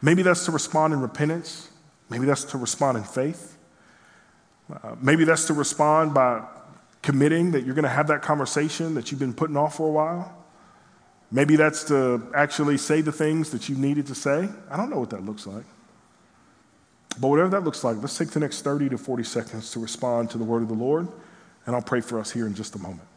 Maybe 0.00 0.22
that's 0.22 0.46
to 0.46 0.52
respond 0.52 0.94
in 0.94 1.02
repentance. 1.02 1.68
Maybe 2.08 2.26
that's 2.26 2.44
to 2.44 2.58
respond 2.58 2.98
in 2.98 3.04
faith. 3.04 3.56
Uh, 4.72 4.96
maybe 5.00 5.24
that's 5.24 5.46
to 5.46 5.54
respond 5.54 6.14
by 6.14 6.44
committing 7.02 7.52
that 7.52 7.64
you're 7.64 7.74
going 7.74 7.84
to 7.84 7.88
have 7.88 8.08
that 8.08 8.22
conversation 8.22 8.94
that 8.94 9.10
you've 9.10 9.20
been 9.20 9.34
putting 9.34 9.56
off 9.56 9.76
for 9.76 9.88
a 9.88 9.92
while. 9.92 10.44
Maybe 11.30 11.56
that's 11.56 11.84
to 11.84 12.30
actually 12.34 12.78
say 12.78 13.00
the 13.00 13.12
things 13.12 13.50
that 13.50 13.68
you 13.68 13.76
needed 13.76 14.06
to 14.06 14.14
say. 14.14 14.48
I 14.70 14.76
don't 14.76 14.90
know 14.90 15.00
what 15.00 15.10
that 15.10 15.24
looks 15.24 15.46
like. 15.46 15.64
But 17.20 17.28
whatever 17.28 17.48
that 17.50 17.64
looks 17.64 17.82
like, 17.82 17.96
let's 17.98 18.16
take 18.16 18.30
the 18.30 18.40
next 18.40 18.62
30 18.62 18.90
to 18.90 18.98
40 18.98 19.24
seconds 19.24 19.70
to 19.72 19.80
respond 19.80 20.30
to 20.30 20.38
the 20.38 20.44
word 20.44 20.62
of 20.62 20.68
the 20.68 20.74
Lord, 20.74 21.08
and 21.64 21.74
I'll 21.74 21.82
pray 21.82 22.00
for 22.00 22.20
us 22.20 22.30
here 22.30 22.46
in 22.46 22.54
just 22.54 22.74
a 22.74 22.78
moment. 22.78 23.08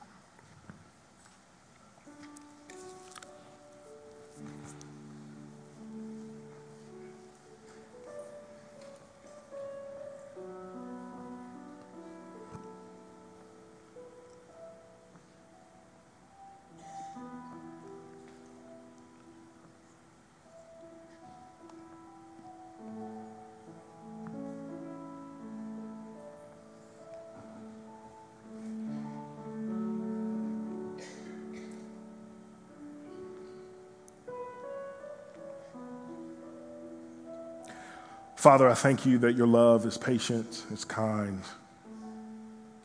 Father, 38.40 38.70
I 38.70 38.74
thank 38.74 39.06
you 39.06 39.18
that 39.18 39.34
your 39.34 39.48
love 39.48 39.86
is 39.86 39.98
patient, 39.98 40.64
it's 40.72 40.86
kind, 40.86 41.44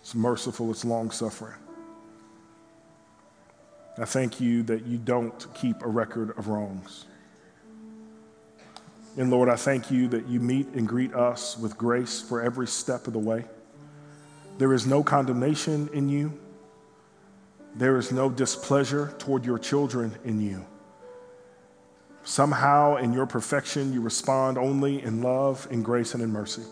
it's 0.01 0.13
merciful, 0.13 0.69
it's 0.73 0.85
long 0.85 1.13
suffering. 1.13 1.55
I 3.97 4.05
thank 4.05 4.41
you 4.41 4.65
that 4.65 4.85
you 4.85 4.99
don't 4.99 5.47
keep 5.55 5.81
a 5.83 5.87
record 5.87 6.37
of 6.37 6.49
wrongs. 6.49 7.05
And 9.17 9.31
Lord, 9.31 9.49
I 9.49 9.55
thank 9.55 9.93
you 9.93 10.09
that 10.09 10.27
you 10.27 10.41
meet 10.41 10.67
and 10.71 10.89
greet 10.89 11.15
us 11.15 11.57
with 11.57 11.79
grace 11.79 12.21
for 12.21 12.43
every 12.43 12.67
step 12.67 13.07
of 13.07 13.13
the 13.13 13.21
way. 13.21 13.45
There 14.59 14.73
is 14.73 14.89
no 14.89 15.05
condemnation 15.05 15.89
in 15.93 16.09
you, 16.09 16.37
there 17.77 17.97
is 17.97 18.11
no 18.11 18.29
displeasure 18.29 19.15
toward 19.19 19.45
your 19.45 19.61
children 19.61 20.17
in 20.25 20.41
you. 20.41 20.67
Somehow, 22.25 22.97
in 22.97 23.13
your 23.13 23.27
perfection, 23.27 23.93
you 23.93 24.01
respond 24.01 24.57
only 24.57 25.03
in 25.03 25.23
love, 25.23 25.69
in 25.71 25.83
grace, 25.83 26.15
and 26.15 26.23
in 26.23 26.31
mercy. 26.31 26.63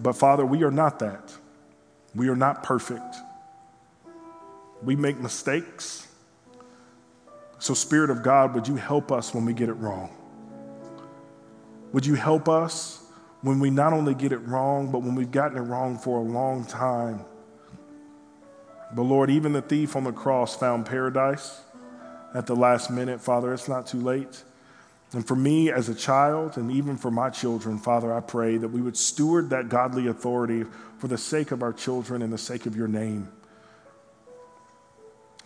But 0.00 0.14
Father, 0.14 0.44
we 0.44 0.64
are 0.64 0.72
not 0.72 0.98
that. 0.98 1.32
We 2.16 2.28
are 2.28 2.36
not 2.36 2.64
perfect. 2.64 3.14
We 4.82 4.96
make 4.96 5.20
mistakes. 5.20 6.08
So, 7.60 7.74
Spirit 7.74 8.10
of 8.10 8.24
God, 8.24 8.54
would 8.54 8.66
you 8.66 8.74
help 8.74 9.12
us 9.12 9.32
when 9.32 9.44
we 9.44 9.52
get 9.52 9.68
it 9.68 9.74
wrong? 9.74 10.10
Would 11.92 12.04
you 12.04 12.16
help 12.16 12.48
us 12.48 13.04
when 13.42 13.60
we 13.60 13.70
not 13.70 13.92
only 13.92 14.14
get 14.14 14.32
it 14.32 14.38
wrong, 14.38 14.90
but 14.90 14.98
when 15.02 15.14
we've 15.14 15.30
gotten 15.30 15.56
it 15.56 15.60
wrong 15.60 15.96
for 15.96 16.18
a 16.18 16.22
long 16.22 16.64
time? 16.64 17.24
But 18.92 19.02
Lord, 19.02 19.30
even 19.30 19.52
the 19.52 19.62
thief 19.62 19.94
on 19.94 20.02
the 20.02 20.12
cross 20.12 20.56
found 20.56 20.86
paradise 20.86 21.60
at 22.34 22.46
the 22.46 22.56
last 22.56 22.90
minute. 22.90 23.20
Father, 23.20 23.54
it's 23.54 23.68
not 23.68 23.86
too 23.86 24.00
late. 24.00 24.42
And 25.12 25.26
for 25.26 25.36
me 25.36 25.70
as 25.70 25.88
a 25.88 25.94
child, 25.94 26.56
and 26.58 26.72
even 26.72 26.96
for 26.96 27.10
my 27.10 27.30
children, 27.30 27.78
Father, 27.78 28.12
I 28.12 28.20
pray 28.20 28.56
that 28.56 28.68
we 28.68 28.82
would 28.82 28.96
steward 28.96 29.50
that 29.50 29.68
godly 29.68 30.08
authority 30.08 30.64
for 30.98 31.06
the 31.06 31.16
sake 31.16 31.52
of 31.52 31.62
our 31.62 31.72
children 31.72 32.20
and 32.20 32.32
the 32.32 32.38
sake 32.38 32.66
of 32.66 32.74
your 32.74 32.88
name. 32.88 33.28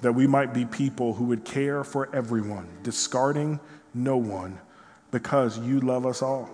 That 0.01 0.13
we 0.13 0.27
might 0.27 0.55
be 0.55 0.65
people 0.65 1.13
who 1.13 1.25
would 1.25 1.45
care 1.45 1.85
for 1.85 2.09
everyone, 2.15 2.67
discarding 2.83 3.61
no 3.93 4.17
one, 4.17 4.59
because 5.11 5.59
you 5.59 5.81
love 5.81 6.07
us 6.07 6.23
all. 6.23 6.49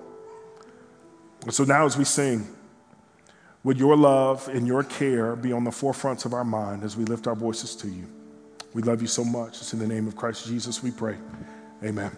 And 1.43 1.55
so 1.55 1.63
now, 1.63 1.85
as 1.85 1.97
we 1.97 2.05
sing, 2.05 2.49
would 3.63 3.79
your 3.79 3.97
love 3.97 4.49
and 4.49 4.67
your 4.67 4.83
care 4.83 5.37
be 5.37 5.53
on 5.53 5.65
the 5.65 5.71
forefronts 5.71 6.25
of 6.25 6.33
our 6.33 6.45
mind 6.45 6.83
as 6.83 6.97
we 6.97 7.05
lift 7.05 7.27
our 7.27 7.37
voices 7.37 7.77
to 7.77 7.89
you? 7.89 8.09
We 8.75 8.83
love 8.83 9.01
you 9.01 9.09
so 9.09 9.25
much. 9.25 9.61
It's 9.61 9.73
in 9.73 9.79
the 9.79 9.87
name 9.87 10.07
of 10.09 10.17
Christ 10.17 10.47
Jesus 10.47 10.83
we 10.83 10.91
pray. 10.91 11.17
Amen. 11.83 12.11